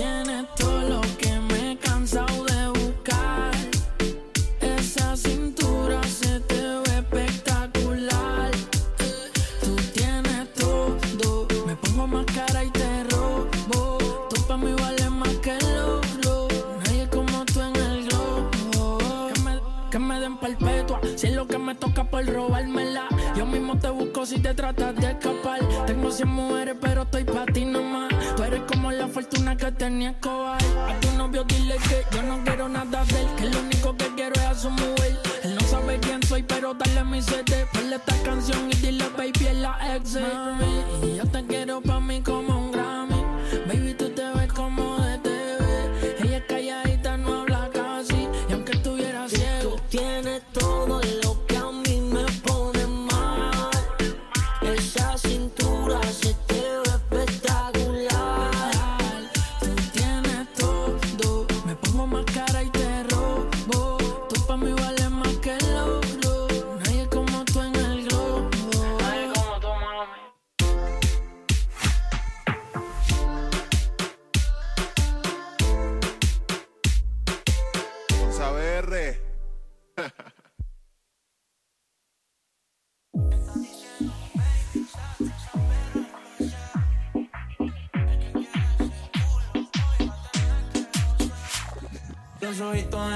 [21.66, 23.08] Me toca por robármela.
[23.36, 25.58] Yo mismo te busco si te tratas de escapar.
[25.84, 28.14] Tengo 100 mujeres, pero estoy pa' ti nomás.
[28.36, 30.62] Tú eres como la fortuna que tenía Escobar.
[30.88, 33.26] A tu novio dile que yo no quiero nada de él.
[33.36, 35.18] Que lo único que quiero es a su mujer.
[35.42, 37.66] Él no sabe quién soy, pero dale mi CD.
[37.72, 40.20] Ponle esta canción y dile, baby, es la ex.
[40.20, 43.24] Mami, yo te quiero pa' mí como un Grammy.
[43.66, 44.05] Baby, tú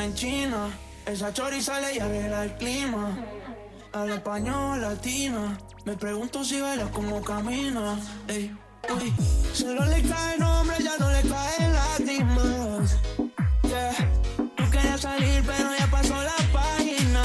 [0.02, 0.70] En China,
[1.04, 3.18] esa choriza le arregla el clima.
[3.92, 5.58] habla español latina.
[5.84, 7.98] Me pregunto si bailas como camina.
[8.26, 8.50] Ey,
[8.88, 9.12] uy,
[9.52, 12.96] solo le cae nombre, ya no le caen lágrimas.
[13.62, 13.92] Yeah,
[14.56, 17.22] tú querías salir, pero ya pasó la página.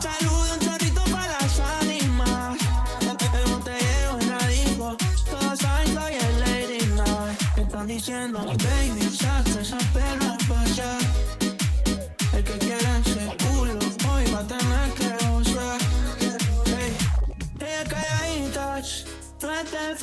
[0.00, 2.58] Saludo un chorrito para las ánimas.
[3.00, 4.96] El botellero en la disco.
[5.28, 7.56] Todos saben que hoy es Lady Night.
[7.56, 8.38] Me están diciendo,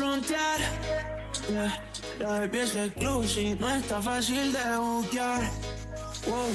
[0.10, 0.60] frontear.
[1.50, 1.84] Yeah,
[2.20, 5.42] la baby es exclusive, no está fácil de buquear.
[6.28, 6.50] Wow.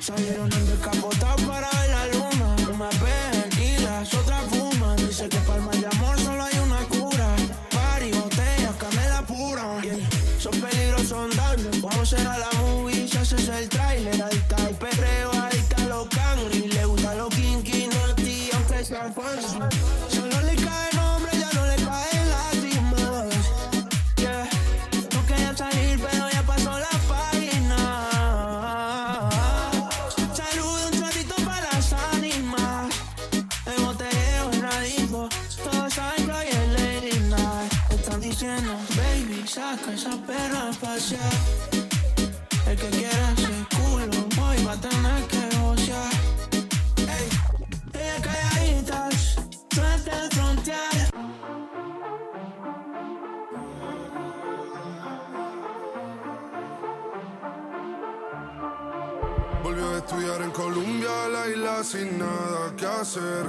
[0.00, 2.56] Salieron en descapotado para la luna.
[2.72, 4.96] Una ven y las otras fuman.
[4.96, 7.28] Dice que para el mal de amor solo hay una cura.
[7.70, 9.80] Party, botellas, canela pura.
[9.82, 9.96] Yeah.
[10.38, 11.80] Son peligros, son daños.
[11.80, 14.22] Vamos a la movie, si haces el trailer.
[14.22, 16.68] Adicta al perreo, adicta a los cangri.
[16.68, 20.03] Le gusta los kinky, naughty, aunque sea falso.
[60.34, 63.46] A en Colombia, la isla sin nada que hacer.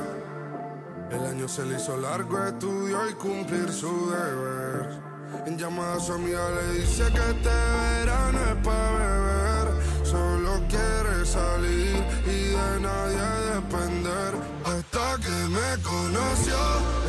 [1.10, 5.02] El año se le hizo largo, estudió y cumplir su deber.
[5.48, 9.68] En llamada a su amiga le dice que este verano es para beber.
[10.03, 13.26] Solo quiere salir y de nadie
[13.56, 14.36] depender.
[14.64, 16.60] Hasta que me conoció,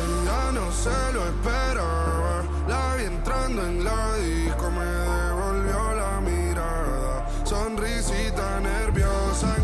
[0.07, 2.43] ella no se lo esperaba.
[2.67, 7.27] La vi entrando en la disco, me devolvió la mirada.
[7.43, 9.55] Sonrisita nerviosa,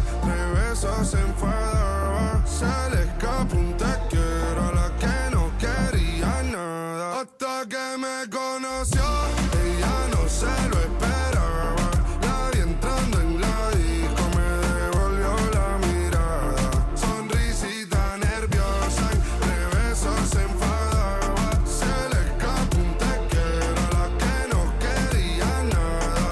[0.83, 2.43] besos se enfadaba.
[2.45, 7.21] Se le escapó un te quiero a la que no quería nada.
[7.21, 9.03] Hasta que me conoció,
[9.63, 11.89] ella no se lo esperaba.
[12.21, 14.49] La vi entrando en la disco, me
[14.79, 16.71] devolvió la mirada.
[16.95, 21.51] Sonrisita nerviosa, entre besos se enfadaba.
[21.65, 26.29] Se le escapó un te quiero a la que no quería nada.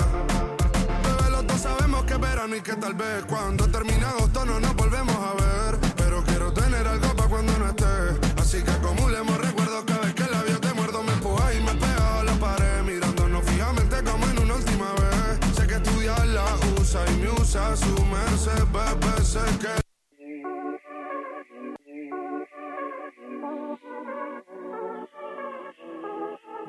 [1.04, 4.11] Bebé, los dos sabemos que verano y que tal vez cuando termine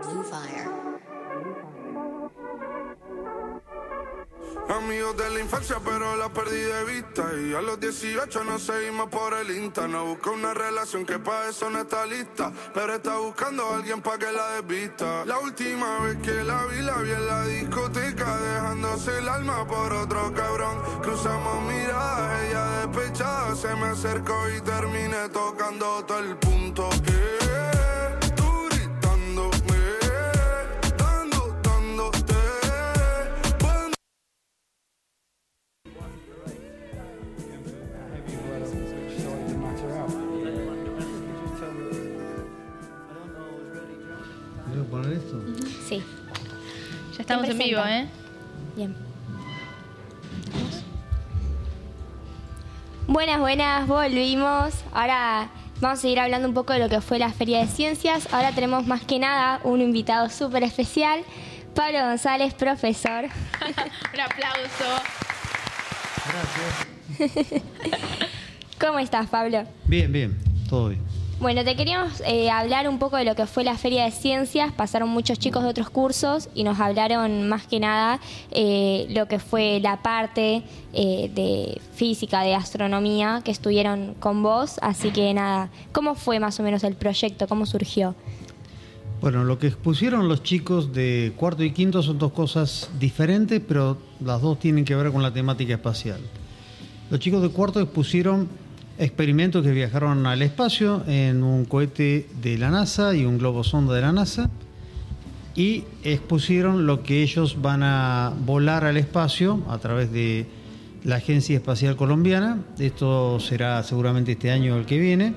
[0.01, 0.83] Blue Fire.
[4.69, 7.25] Amigos de la infancia, pero la perdí de vista.
[7.37, 9.89] Y a los 18 nos seguimos por el Insta.
[9.89, 12.53] No busca una relación que para eso no está lista.
[12.73, 15.25] Pero está buscando a alguien para que la desvista.
[15.27, 18.39] La última vez que la vi, la vi en la discoteca.
[18.39, 20.79] Dejándose el alma por otro cabrón.
[21.03, 23.57] Cruzamos miradas, ella despechada.
[23.57, 26.89] Se me acercó y terminé tocando todo el punto.
[27.09, 27.43] Eh,
[45.03, 45.89] ¿Tengo que poner esto?
[45.89, 46.03] Sí.
[47.17, 48.07] Ya estamos en vivo, ¿eh?
[48.77, 48.95] Bien.
[53.07, 54.75] Buenas, buenas, volvimos.
[54.93, 55.49] Ahora
[55.81, 58.33] vamos a seguir hablando un poco de lo que fue la Feria de Ciencias.
[58.33, 61.23] Ahora tenemos más que nada un invitado súper especial,
[61.75, 63.25] Pablo González, profesor.
[64.15, 65.03] Un aplauso.
[68.81, 69.65] ¿Cómo estás, Pablo?
[69.87, 70.39] Bien, bien,
[70.69, 71.12] todo bien.
[71.43, 74.73] Bueno, te queríamos eh, hablar un poco de lo que fue la Feria de Ciencias.
[74.73, 78.21] Pasaron muchos chicos de otros cursos y nos hablaron más que nada
[78.53, 80.63] eh, lo que fue la parte
[80.93, 84.79] eh, de física, de astronomía que estuvieron con vos.
[84.83, 87.49] Así que nada, ¿cómo fue más o menos el proyecto?
[87.49, 88.15] ¿Cómo surgió?
[89.21, 93.99] Bueno, lo que expusieron los chicos de cuarto y quinto son dos cosas diferentes, pero
[94.21, 96.21] las dos tienen que ver con la temática espacial.
[97.11, 98.49] Los chicos de cuarto expusieron
[99.03, 103.95] experimentos que viajaron al espacio en un cohete de la NASA y un globo sonda
[103.95, 104.49] de la NASA
[105.55, 110.47] y expusieron lo que ellos van a volar al espacio a través de
[111.05, 112.59] la Agencia Espacial Colombiana.
[112.79, 115.35] Esto será seguramente este año o el que viene.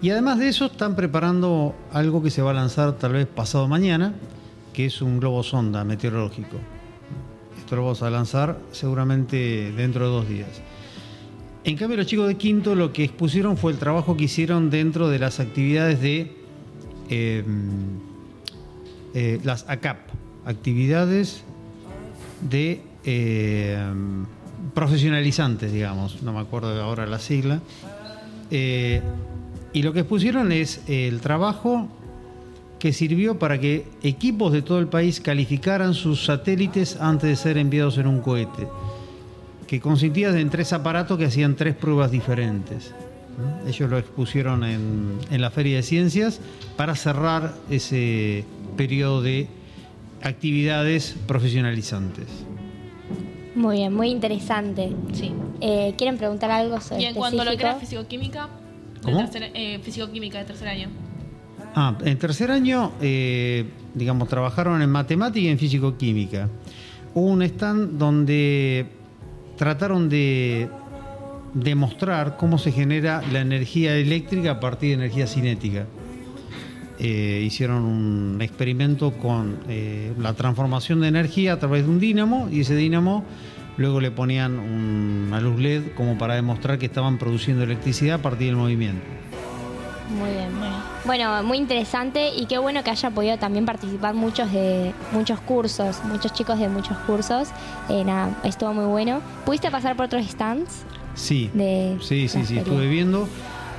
[0.00, 3.66] Y además de eso están preparando algo que se va a lanzar tal vez pasado
[3.66, 4.14] mañana,
[4.72, 6.56] que es un globo sonda meteorológico.
[7.58, 10.67] Esto lo vamos a lanzar seguramente dentro de dos días.
[11.68, 15.10] En cambio, los chicos de quinto lo que expusieron fue el trabajo que hicieron dentro
[15.10, 16.32] de las actividades de
[17.10, 17.44] eh,
[19.12, 19.98] eh, las ACAP,
[20.46, 21.42] actividades
[22.48, 23.78] de eh,
[24.72, 27.60] profesionalizantes, digamos, no me acuerdo ahora la sigla.
[28.50, 29.02] Eh,
[29.74, 31.86] y lo que expusieron es el trabajo
[32.78, 37.58] que sirvió para que equipos de todo el país calificaran sus satélites antes de ser
[37.58, 38.66] enviados en un cohete,
[39.68, 42.92] que consistía en tres aparatos que hacían tres pruebas diferentes.
[43.68, 46.40] Ellos lo expusieron en, en la Feria de Ciencias
[46.76, 48.44] para cerrar ese
[48.76, 49.46] periodo de
[50.22, 52.26] actividades profesionalizantes.
[53.54, 54.92] Muy bien, muy interesante.
[55.12, 55.32] Sí.
[55.60, 58.02] Eh, ¿Quieren preguntar algo sobre Y en cuanto a lo que era específico?
[58.02, 58.48] fisicoquímica,
[58.94, 59.20] de ¿Cómo?
[59.20, 60.88] tercer- eh, fisicoquímica de tercer año.
[61.74, 63.64] Ah, en tercer año, eh,
[63.94, 66.48] digamos, trabajaron en matemática y en físico-química.
[67.14, 68.86] Hubo un stand donde
[69.58, 70.70] trataron de
[71.52, 75.86] demostrar cómo se genera la energía eléctrica a partir de energía cinética.
[77.00, 82.48] Eh, hicieron un experimento con eh, la transformación de energía a través de un dínamo
[82.50, 83.24] y ese dínamo
[83.76, 88.48] luego le ponían una luz LED como para demostrar que estaban produciendo electricidad a partir
[88.48, 89.04] del movimiento.
[90.10, 90.87] Muy bien, muy bien.
[91.04, 96.00] Bueno, muy interesante y qué bueno que haya podido también participar muchos de muchos cursos,
[96.04, 97.48] muchos chicos de muchos cursos.
[97.88, 99.20] Eh, nada, estuvo muy bueno.
[99.46, 100.82] ¿Pudiste pasar por otros stands?
[101.14, 103.28] Sí, De sí, sí, sí, estuve viendo.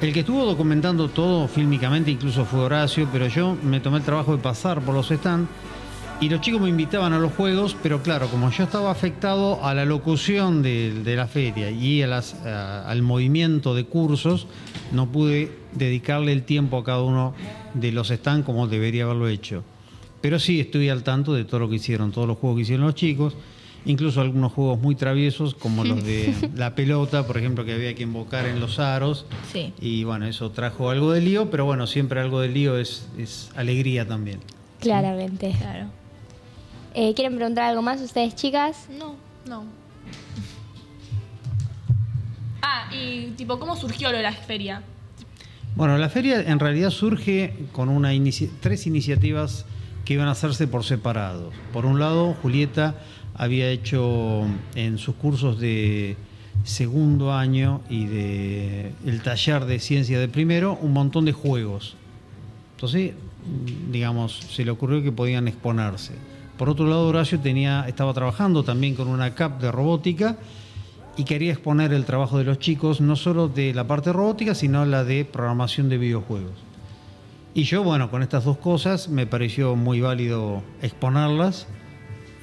[0.02, 4.36] El que estuvo documentando todo fílmicamente incluso fue Horacio, pero yo me tomé el trabajo
[4.36, 5.50] de pasar por los stands
[6.22, 9.74] y los chicos me invitaban a los juegos, pero claro, como yo estaba afectado a
[9.74, 14.48] la locución de, de la feria y a las- a- al movimiento de cursos,
[14.92, 17.34] no pude dedicarle el tiempo a cada uno
[17.74, 19.64] de los stands como debería haberlo hecho.
[20.20, 22.86] Pero sí estoy al tanto de todo lo que hicieron, todos los juegos que hicieron
[22.86, 23.36] los chicos,
[23.86, 28.04] incluso algunos juegos muy traviesos como los de la pelota, por ejemplo, que había que
[28.04, 29.26] invocar en los aros.
[29.54, 29.72] Sí.
[29.80, 33.52] Y bueno, eso trajo algo de lío, pero bueno, siempre algo de lío es, es
[33.56, 34.40] alegría también.
[34.82, 35.54] Claramente.
[35.58, 35.86] Claro.
[36.94, 38.88] Eh, ¿Quieren preguntar algo más ustedes, chicas?
[38.98, 39.64] No, no.
[42.62, 44.82] Ah, y tipo, ¿cómo surgió lo de la feria?
[45.76, 49.66] Bueno, la feria en realidad surge con una inici- tres iniciativas
[50.04, 51.52] que iban a hacerse por separado.
[51.72, 52.96] Por un lado, Julieta
[53.36, 54.46] había hecho
[54.76, 56.18] en sus cursos de
[56.66, 61.96] segundo año y de el taller de ciencia de primero un montón de juegos.
[62.76, 63.14] Entonces,
[63.92, 66.14] digamos, se le ocurrió que podían exponerse.
[66.60, 70.36] Por otro lado, Horacio tenía, estaba trabajando también con una CAP de robótica
[71.16, 74.84] y quería exponer el trabajo de los chicos, no solo de la parte robótica, sino
[74.84, 76.52] la de programación de videojuegos.
[77.54, 81.66] Y yo, bueno, con estas dos cosas me pareció muy válido exponerlas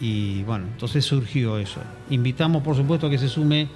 [0.00, 1.80] y bueno, entonces surgió eso.
[2.08, 3.68] Invitamos, por supuesto, a que se sume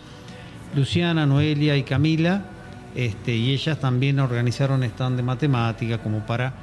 [0.74, 2.46] Luciana, Noelia y Camila,
[2.94, 6.54] este, y ellas también organizaron stand de matemática como para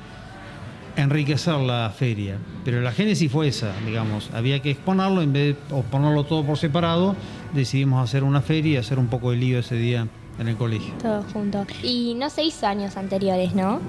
[0.98, 2.38] enriquecer la feria.
[2.66, 6.58] Pero la génesis fue esa, digamos, había que exponerlo, en vez de exponerlo todo por
[6.58, 7.16] separado,
[7.54, 10.08] decidimos hacer una feria y hacer un poco de lío ese día
[10.40, 10.94] en el colegio.
[11.02, 11.68] Todos juntos.
[11.84, 13.80] Y no se hizo años anteriores, ¿no?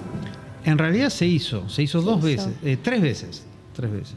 [0.64, 2.24] En realidad se hizo, se hizo Se dos hizo.
[2.24, 4.16] veces, eh, tres veces, tres veces.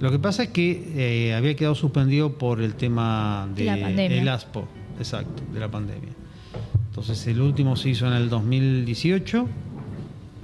[0.00, 4.20] Lo que pasa es que eh, había quedado suspendido por el tema de La pandemia.
[4.22, 4.66] el ASPO,
[4.98, 6.10] exacto, de la pandemia.
[6.88, 9.48] Entonces el último se hizo en el 2018,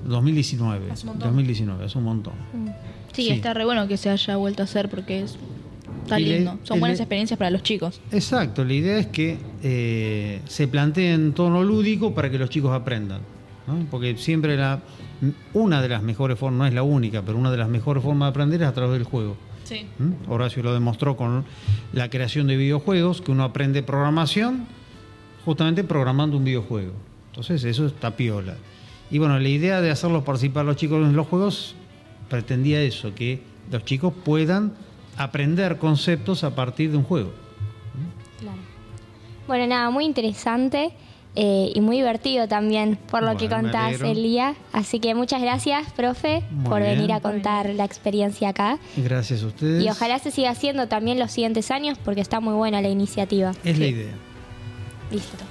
[0.04, 1.28] 2019, Hace un montón.
[1.28, 2.32] 2019, es un montón.
[3.12, 3.30] Sí, Sí.
[3.30, 5.36] está re bueno que se haya vuelto a hacer porque es,
[6.04, 6.58] está Y le- lindo.
[6.62, 8.00] Son buenas le- experiencias para los chicos.
[8.12, 12.72] Exacto, la idea es que eh, se plantee en tono lúdico para que los chicos
[12.72, 13.20] aprendan.
[13.66, 13.86] ¿no?
[13.90, 14.80] Porque siempre la,
[15.52, 18.26] una de las mejores formas, no es la única, pero una de las mejores formas
[18.26, 19.36] de aprender es a través del juego.
[19.64, 19.86] Sí.
[19.98, 20.30] ¿Mm?
[20.30, 21.44] Horacio lo demostró con
[21.92, 24.66] la creación de videojuegos, que uno aprende programación
[25.44, 26.92] justamente programando un videojuego.
[27.28, 28.56] Entonces eso está piola.
[29.10, 31.74] Y bueno, la idea de hacerlos participar los chicos en los juegos
[32.28, 34.72] pretendía eso, que los chicos puedan
[35.16, 37.32] aprender conceptos a partir de un juego.
[39.46, 40.92] Bueno, nada, muy interesante
[41.34, 44.06] eh, y muy divertido también por lo que Bueno, contás, alegro.
[44.08, 44.54] Elía.
[44.72, 46.94] Así que muchas gracias, profe, Muy por bien.
[46.94, 48.78] venir a contar la experiencia acá.
[48.96, 49.84] Gracias a ustedes.
[49.84, 53.52] Y ojalá se siga haciendo también los siguientes años porque está muy buena la iniciativa.
[53.64, 54.12] Es la idea.
[55.10, 55.44] Listo.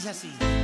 [0.00, 0.59] Dice así.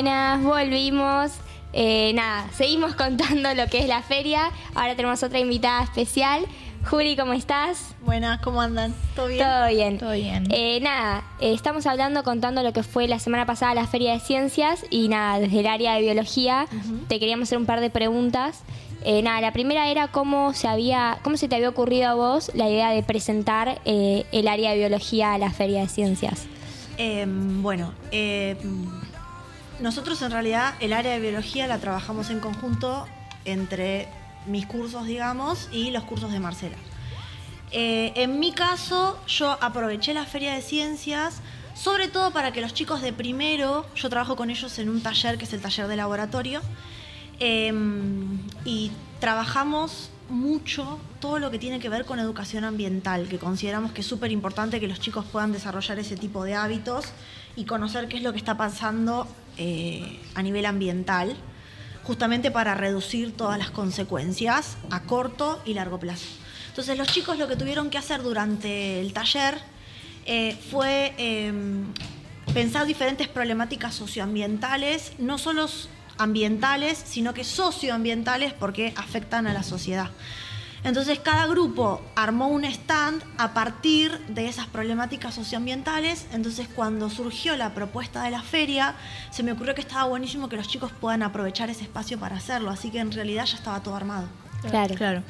[0.00, 1.30] Buenas, volvimos.
[1.74, 4.50] Eh, nada, seguimos contando lo que es la feria.
[4.74, 6.46] Ahora tenemos otra invitada especial.
[6.88, 7.94] Juli, ¿cómo estás?
[8.00, 8.94] Buenas, ¿cómo andan?
[9.14, 9.44] ¿Todo bien?
[9.44, 9.98] Todo bien.
[9.98, 10.48] Todo bien.
[10.52, 14.20] Eh, nada, eh, estamos hablando, contando lo que fue la semana pasada la Feria de
[14.20, 16.66] Ciencias y nada, desde el área de biología
[17.08, 18.62] te queríamos hacer un par de preguntas.
[19.04, 22.50] Eh, nada, la primera era cómo se había, cómo se te había ocurrido a vos
[22.54, 26.48] la idea de presentar el área de biología a la Feria de Ciencias.
[27.02, 28.58] Eh, bueno, eh,
[29.80, 33.06] nosotros en realidad el área de biología la trabajamos en conjunto
[33.44, 34.08] entre
[34.46, 36.76] mis cursos, digamos, y los cursos de Marcela.
[37.72, 41.40] Eh, en mi caso, yo aproveché la feria de ciencias,
[41.74, 45.38] sobre todo para que los chicos de primero, yo trabajo con ellos en un taller
[45.38, 46.60] que es el taller de laboratorio,
[47.38, 47.72] eh,
[48.64, 54.00] y trabajamos mucho todo lo que tiene que ver con educación ambiental, que consideramos que
[54.00, 57.06] es súper importante que los chicos puedan desarrollar ese tipo de hábitos
[57.56, 61.36] y conocer qué es lo que está pasando eh, a nivel ambiental,
[62.02, 66.26] justamente para reducir todas las consecuencias a corto y largo plazo.
[66.68, 69.58] Entonces los chicos lo que tuvieron que hacer durante el taller
[70.26, 71.52] eh, fue eh,
[72.54, 75.68] pensar diferentes problemáticas socioambientales, no solo
[76.18, 80.10] ambientales, sino que socioambientales porque afectan a la sociedad.
[80.84, 86.26] Entonces cada grupo armó un stand a partir de esas problemáticas socioambientales.
[86.32, 88.94] Entonces cuando surgió la propuesta de la feria,
[89.30, 92.70] se me ocurrió que estaba buenísimo que los chicos puedan aprovechar ese espacio para hacerlo.
[92.70, 94.26] Así que en realidad ya estaba todo armado.
[94.70, 94.94] Claro.
[94.94, 95.22] claro.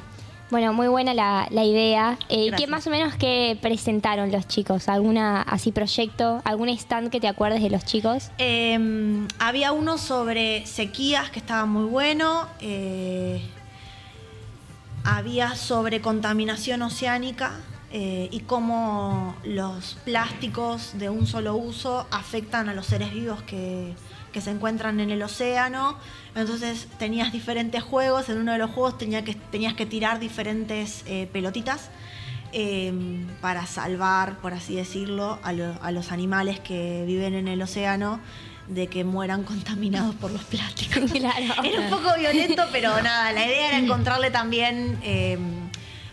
[0.50, 2.18] Bueno, muy buena la, la idea.
[2.28, 4.88] Eh, ¿Qué más o menos que presentaron los chicos?
[4.88, 6.42] ¿Alguna así proyecto?
[6.44, 8.32] ¿Algún stand que te acuerdes de los chicos?
[8.38, 12.48] Eh, había uno sobre sequías que estaba muy bueno.
[12.60, 13.40] eh,
[15.04, 17.52] había sobre contaminación oceánica
[17.92, 23.94] eh, y cómo los plásticos de un solo uso afectan a los seres vivos que,
[24.32, 25.96] que se encuentran en el océano.
[26.34, 28.28] Entonces tenías diferentes juegos.
[28.28, 31.90] En uno de los juegos tenía que, tenías que tirar diferentes eh, pelotitas
[32.52, 32.92] eh,
[33.40, 38.20] para salvar, por así decirlo, a, lo- a los animales que viven en el océano
[38.70, 41.10] de que mueran contaminados por los plásticos.
[41.14, 45.38] Era un poco violento, pero nada, la idea era encontrarle también eh,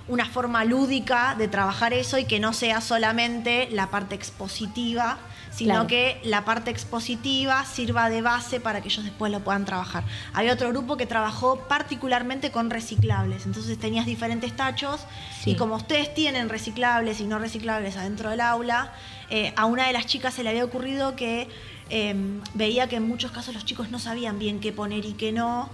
[0.08, 5.18] una forma lúdica de trabajar eso y que no sea solamente la parte expositiva,
[5.52, 5.88] sino Claro.
[5.88, 10.04] que la parte expositiva sirva de base para que ellos después lo puedan trabajar.
[10.34, 15.02] Había otro grupo que trabajó particularmente con reciclables, entonces tenías diferentes tachos
[15.44, 15.52] Sí.
[15.52, 18.94] y como ustedes tienen reciclables y no reciclables adentro del aula,
[19.30, 21.48] eh, a una de las chicas se le había ocurrido que
[21.90, 22.16] eh,
[22.54, 25.70] veía que en muchos casos los chicos no sabían bien qué poner y qué no,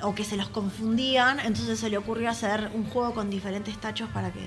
[0.00, 4.08] o que se los confundían, entonces se le ocurrió hacer un juego con diferentes tachos
[4.10, 4.40] para que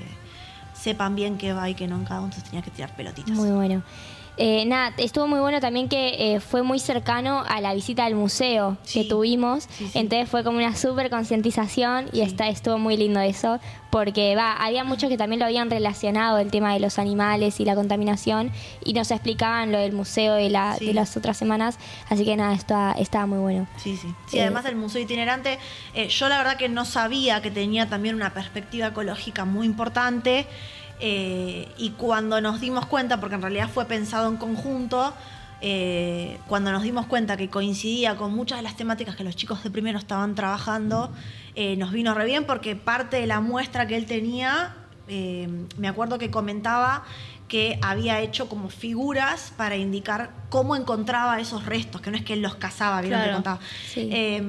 [0.73, 3.35] sepan bien qué va y qué no en cada uno, entonces tenía que tirar pelotitas.
[3.35, 3.83] Muy bueno.
[4.41, 8.15] Eh, nada, estuvo muy bueno también que eh, fue muy cercano a la visita al
[8.15, 9.67] museo que tuvimos.
[9.93, 13.59] Entonces fue como una súper concientización y está, estuvo muy lindo eso.
[13.89, 17.65] Porque va, había muchos que también lo habían relacionado el tema de los animales y
[17.65, 18.51] la contaminación
[18.85, 21.77] y nos explicaban lo del museo de, la, de las otras semanas.
[22.07, 23.67] Así que nada, estaba, estaba muy bueno.
[23.77, 24.13] Sí, sí.
[24.27, 25.57] Sí, Eh, además del museo itinerante,
[25.95, 30.45] eh, yo la verdad que no sabía que tenía también una perspectiva ecológica muy importante.
[30.99, 35.13] Eh, y cuando nos dimos cuenta, porque en realidad fue pensado en conjunto,
[35.61, 39.63] eh, cuando nos dimos cuenta que coincidía con muchas de las temáticas que los chicos
[39.63, 41.11] de primero estaban trabajando,
[41.55, 44.75] eh, nos vino re bien porque parte de la muestra que él tenía,
[45.77, 47.03] me acuerdo que comentaba
[47.49, 52.33] que había hecho como figuras para indicar cómo encontraba esos restos, que no es que
[52.33, 53.59] él los cazaba, que Claro, contaba.
[53.93, 54.07] sí.
[54.13, 54.41] Eh,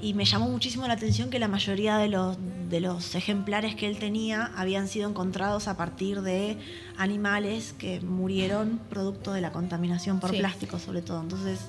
[0.00, 2.36] y me llamó muchísimo la atención que la mayoría de los,
[2.68, 6.58] de los ejemplares que él tenía habían sido encontrados a partir de
[6.96, 10.38] animales que murieron producto de la contaminación por Sí.
[10.38, 11.20] plástico, sobre todo.
[11.20, 11.60] Entonces,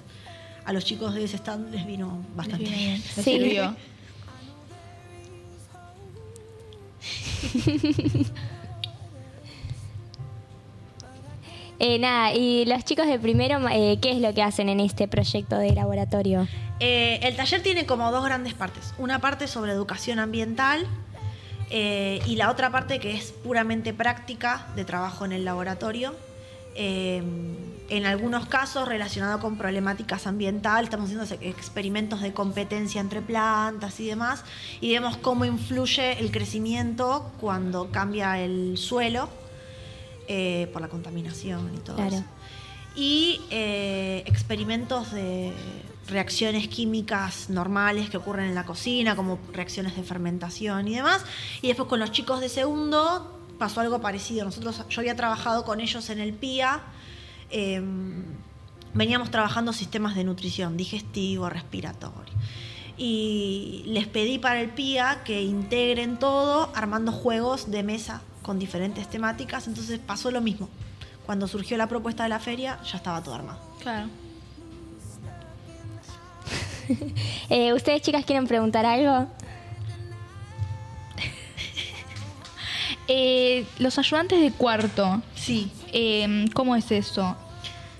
[0.65, 2.89] a los chicos de ese stand les vino bastante vino bien.
[2.93, 3.31] bien, les Sí.
[3.37, 3.75] sirvió.
[11.79, 15.07] Eh, nada, y los chicos de primero, eh, ¿qué es lo que hacen en este
[15.07, 16.47] proyecto de laboratorio?
[16.79, 18.93] Eh, el taller tiene como dos grandes partes.
[18.97, 20.87] Una parte sobre educación ambiental
[21.69, 26.13] y la otra parte que es puramente práctica de trabajo en el laboratorio.
[26.75, 33.99] En algunos casos relacionado con problemáticas ambientales, estamos haciendo ex- experimentos de competencia entre plantas
[33.99, 34.43] y demás,
[34.81, 39.29] y vemos cómo influye el crecimiento cuando cambia el suelo
[40.27, 42.15] eh, por la contaminación y todo Claro.
[42.15, 42.25] eso
[42.95, 45.51] y eh, experimentos de
[46.07, 51.25] reacciones químicas normales que ocurren en la cocina, como reacciones de fermentación y demás.
[51.61, 54.45] Y después con los chicos de segundo pasó algo parecido.
[54.45, 56.81] Nosotros, yo había trabajado con ellos en el PIA.
[57.49, 57.81] eh,
[58.93, 62.31] veníamos trabajando sistemas de nutrición, digestivo, respiratorio.
[62.95, 69.09] Y les pedí para el PIA que integren todo armando juegos de mesa con diferentes
[69.09, 69.67] temáticas.
[69.67, 70.69] Entonces pasó lo mismo.
[71.25, 73.59] Cuando surgió la propuesta de la feria, ya estaba todo armado.
[73.81, 74.09] Claro.
[77.49, 79.27] Eh, ¿Ustedes chicas quieren preguntar algo?
[83.07, 85.21] Eh, los ayudantes de cuarto.
[85.35, 85.71] Sí.
[86.53, 87.35] ¿Cómo es eso?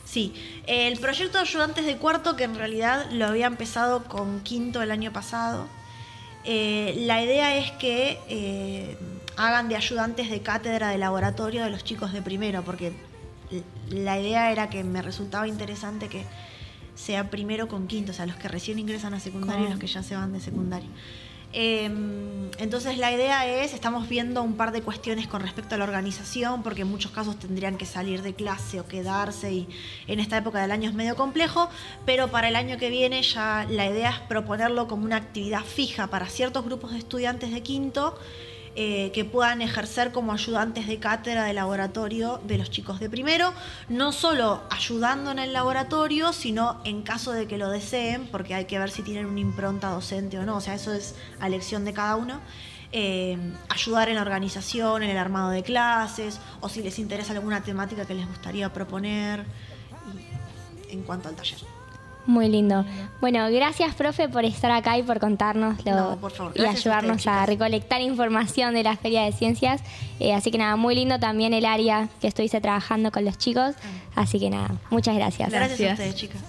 [0.06, 0.34] Sí,
[0.68, 4.92] el proyecto de ayudantes de cuarto, que en realidad lo había empezado con quinto el
[4.92, 5.68] año pasado,
[6.46, 8.98] eh, la idea es que eh,
[9.38, 12.94] hagan de ayudantes de cátedra de laboratorio de los chicos de primero, porque
[13.90, 16.26] la idea era que me resultaba interesante que
[16.96, 19.88] sea primero con quinto, o sea, los que recién ingresan a secundario y los que
[19.88, 20.90] ya se van de secundario.
[21.56, 21.86] Eh,
[22.58, 26.64] entonces la idea es, estamos viendo un par de cuestiones con respecto a la organización,
[26.64, 29.68] porque en muchos casos tendrían que salir de clase o quedarse y
[30.08, 31.70] en esta época del año es medio complejo,
[32.08, 36.08] pero para el año que viene ya la idea es proponerlo como una actividad fija
[36.08, 38.18] para ciertos grupos de estudiantes de quinto
[38.76, 43.54] eh, que puedan ejercer como ayudantes de cátedra de laboratorio de los chicos de primero,
[43.88, 48.66] no solo ayudando en el laboratorio, sino en caso de que lo deseen, porque hay
[48.66, 51.86] que ver si tienen una impronta docente o no, o sea, eso es a elección
[51.86, 52.40] de cada uno.
[52.96, 53.38] eh,
[53.70, 58.06] ayudar en la organización, en el armado de clases, o si les interesa alguna temática
[58.06, 59.46] que les gustaría proponer
[60.90, 61.60] en cuanto al taller.
[62.26, 62.86] Muy lindo.
[63.20, 66.54] Bueno, gracias, profe, por estar acá y por contarnos No, por favor.
[66.56, 69.82] y a ayudarnos ustedes, a recolectar información de la Feria de Ciencias.
[70.20, 73.76] Eh, así que nada, muy lindo también el área que estuviste trabajando con los chicos.
[74.16, 75.50] Así que nada, muchas gracias.
[75.52, 76.42] Gracias, a ustedes, chicas.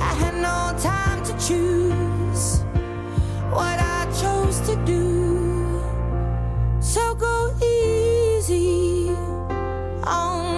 [0.00, 2.60] I had no time to choose
[3.50, 5.07] what I chose to do.
[7.18, 9.10] Go easy
[10.04, 10.57] on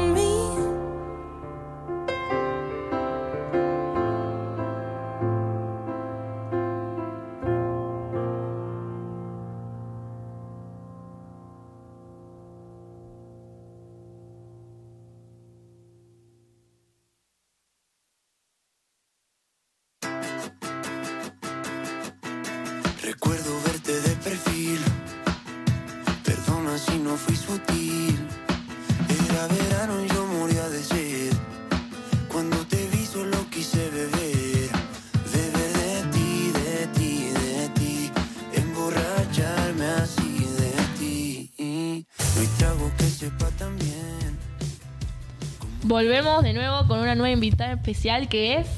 [45.91, 48.69] Volvemos de nuevo con una nueva invitada especial que es.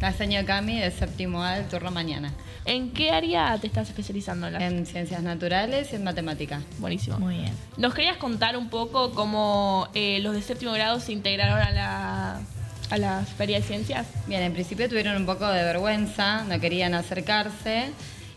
[0.00, 2.32] La señora Cami de séptimo A del turno mañana.
[2.64, 4.46] ¿En qué área te estás especializando?
[4.46, 6.62] En ciencias naturales y en matemática.
[6.78, 7.18] Buenísimo.
[7.18, 7.52] Muy bien.
[7.76, 12.40] ¿Nos querías contar un poco cómo eh, los de séptimo grado se integraron a la,
[12.88, 14.06] a la Feria de Ciencias?
[14.26, 17.90] Bien, en principio tuvieron un poco de vergüenza, no querían acercarse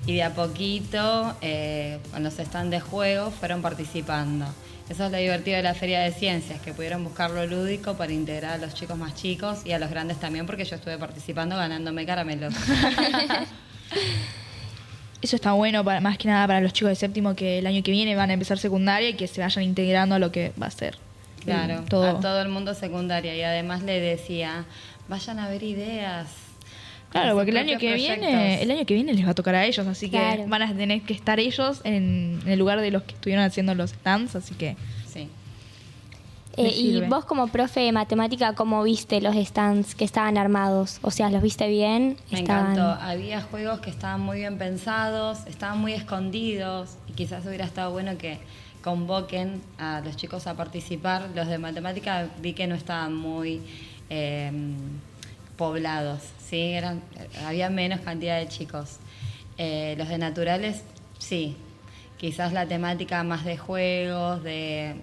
[0.07, 4.45] y de a poquito, eh, cuando se están de juego, fueron participando.
[4.90, 8.14] Eso es lo divertido de la Feria de Ciencias, que pudieron buscar lo lúdico para
[8.14, 11.56] integrar a los chicos más chicos y a los grandes también, porque yo estuve participando
[11.56, 12.53] ganándome caramelos.
[15.24, 17.82] Eso está bueno, para, más que nada para los chicos de séptimo que el año
[17.82, 20.68] que viene van a empezar secundaria y que se vayan integrando a lo que va
[20.68, 20.99] a ser.
[21.44, 22.18] Claro, todo.
[22.18, 24.66] a todo el mundo secundaria y además le decía,
[25.07, 26.28] vayan a ver ideas.
[27.22, 29.66] Claro, porque el año que viene, el año que viene les va a tocar a
[29.66, 30.46] ellos, así que Claro.
[30.48, 33.74] van a tener que estar ellos en, en el lugar de los que estuvieron haciendo
[33.74, 34.76] los stands, así que
[35.08, 35.30] Sí.
[36.58, 41.00] Eh, y vos como profe de matemática, ¿cómo viste los stands que estaban armados?
[41.02, 42.18] O sea, ¿los viste bien?
[42.32, 43.02] Me Estaban- encantó.
[43.04, 48.18] Había juegos que estaban muy bien pensados, estaban muy escondidos y quizás hubiera estado bueno
[48.18, 48.40] que
[48.84, 51.30] convoquen a los chicos a participar.
[51.36, 53.62] Los de matemática vi que no estaban muy
[54.10, 54.52] eh,
[55.57, 56.61] poblados, ¿sí?
[56.73, 57.02] Eran,
[57.45, 58.98] había menos cantidad de chicos.
[59.57, 60.84] Eh, los de naturales,
[61.19, 61.56] sí.
[62.18, 64.95] Quizás la temática más de juegos, de,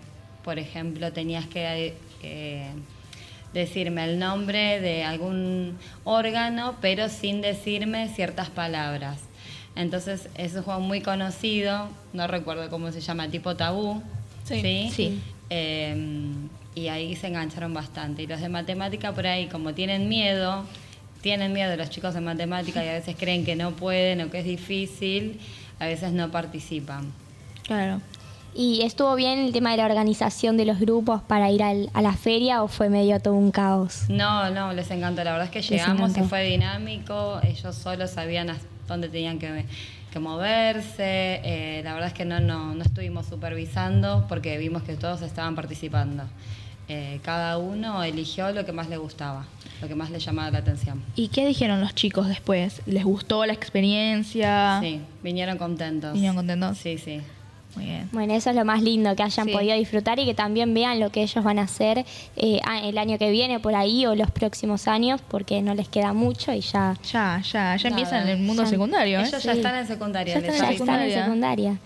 [0.45, 1.95] por ejemplo, tenías que...
[2.23, 2.71] eh,
[3.53, 9.19] decirme el nombre de algún órgano, pero sin decirme ciertas palabras.
[9.77, 14.03] Entonces es un juego muy conocido, no recuerdo cómo se llama, tipo tabú.
[14.45, 14.91] Sí.
[14.91, 15.21] Sí.
[15.51, 15.95] Eh,
[16.75, 18.23] y ahí se engancharon bastante.
[18.23, 20.65] Y los de matemática por ahí, como tienen miedo,
[21.21, 24.39] tienen miedo los chicos de matemática y a veces creen que no pueden o que
[24.41, 25.39] es difícil,
[25.79, 27.13] a veces no participan.
[27.67, 28.01] claro.
[28.55, 32.03] ¿Y estuvo bien el tema de la organización de los grupos para ir al- a
[32.03, 34.05] la feria o fue medio todo un caos?
[34.11, 35.25] No, no, les encantó.
[35.25, 37.41] La verdad es que llegamos y fue dinámico.
[37.43, 38.49] Ellos solos sabían
[38.87, 39.65] dónde tenían que,
[40.13, 41.41] que moverse.
[41.45, 45.55] Eh, la verdad es que no, no, no estuvimos supervisando porque vimos que todos estaban
[45.55, 46.25] participando.
[46.89, 49.47] Eh, cada uno eligió lo que más le gustaba,
[49.81, 51.03] lo que más le llamaba la atención.
[51.17, 52.83] ¿Y qué dijeron los chicos después?
[52.87, 54.79] ¿Les gustó la experiencia?
[54.83, 56.13] Sí, vinieron contentos.
[56.13, 56.79] ¿Vinieron contentos?
[56.79, 57.21] Sí, sí.
[57.77, 58.09] Muy bien.
[58.13, 59.53] Bueno, eso es lo más lindo, que hayan Sí.
[59.53, 62.05] podido disfrutar y que también vean lo que ellos van a hacer
[62.37, 66.13] eh, el año que viene por ahí o los próximos años, porque no les queda
[66.13, 67.89] mucho y ya, Ya, ya, ya Nada.
[67.89, 69.25] empiezan en el mundo Ya- secundario, ¿eh?
[69.27, 70.35] Ellos ya están en secundaria.
[70.35, 71.79] Ya les están en ya están en secundaria.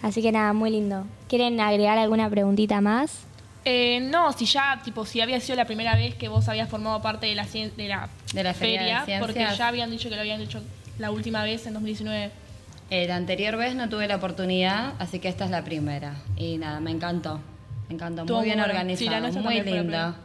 [0.00, 1.04] Así que nada, muy lindo.
[1.28, 3.26] ¿Quieren agregar alguna preguntita más?
[3.64, 7.00] Eh, no, si ya, tipo, si había sido la primera vez que vos habías formado
[7.00, 9.58] parte de la, cien- de la, De la Feria de porque Ciencias.
[9.58, 10.62] ya habían dicho que lo habían hecho
[10.98, 12.30] la última vez en 2019.
[12.90, 16.16] Eh, la anterior vez no tuve la oportunidad, así que esta es la primera.
[16.36, 17.40] Y nada, me encantó.
[17.88, 18.22] Me encantó.
[18.22, 18.72] Estuvo Muy bien bueno.
[18.96, 20.18] Sí, la organizado, nuestra muy también fue la lindo.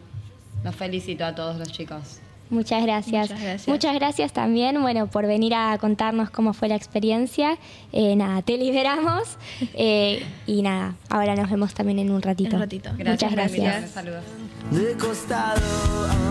[0.65, 2.19] Los felicito a todos los chicos.
[2.49, 3.29] Muchas gracias.
[3.29, 3.67] Muchas gracias.
[3.67, 7.57] Muchas gracias también, bueno, por venir a contarnos cómo fue la experiencia.
[7.91, 9.37] Eh, nada, te liberamos.
[9.81, 12.49] Eh, y nada, ahora nos vemos también en un ratito.
[12.49, 12.91] En un ratito.
[12.93, 13.91] Muchas gracias.
[13.91, 14.23] Saludos.
[14.71, 16.28] de costado.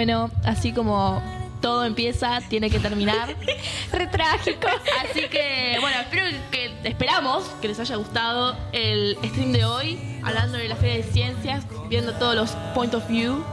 [0.00, 1.22] Bueno, así como
[1.60, 3.36] todo empieza, tiene que terminar.
[3.92, 4.66] Re trágico.
[5.04, 10.56] Así que, bueno, espero que esperamos que les haya gustado el stream de hoy, hablando
[10.56, 13.44] de la Feria de Ciencias, viendo todos los point of view.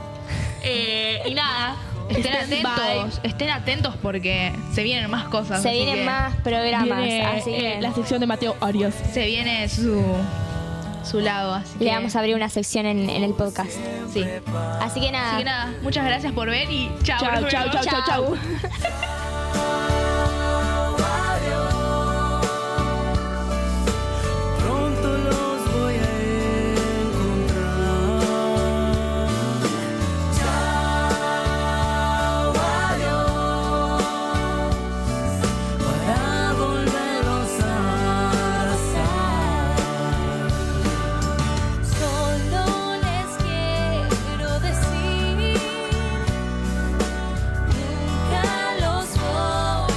[0.63, 1.75] Eh, y nada,
[2.07, 2.97] Estén stand by.
[2.99, 5.61] atentos, estén atentos porque se vienen más cosas.
[5.61, 8.95] Se vienen más programas, Viene, así eh, que la sección de Mateo Arias.
[9.11, 10.01] Se viene su,
[11.07, 13.71] su lado, así le que- vamos a abrir una sección en, en el podcast.
[14.13, 14.23] Sí.
[14.81, 15.29] Así que nada.
[15.31, 17.19] Así que nada, muchas gracias por ver y chao.
[17.19, 18.37] Chao, chao, chao, chao, chao.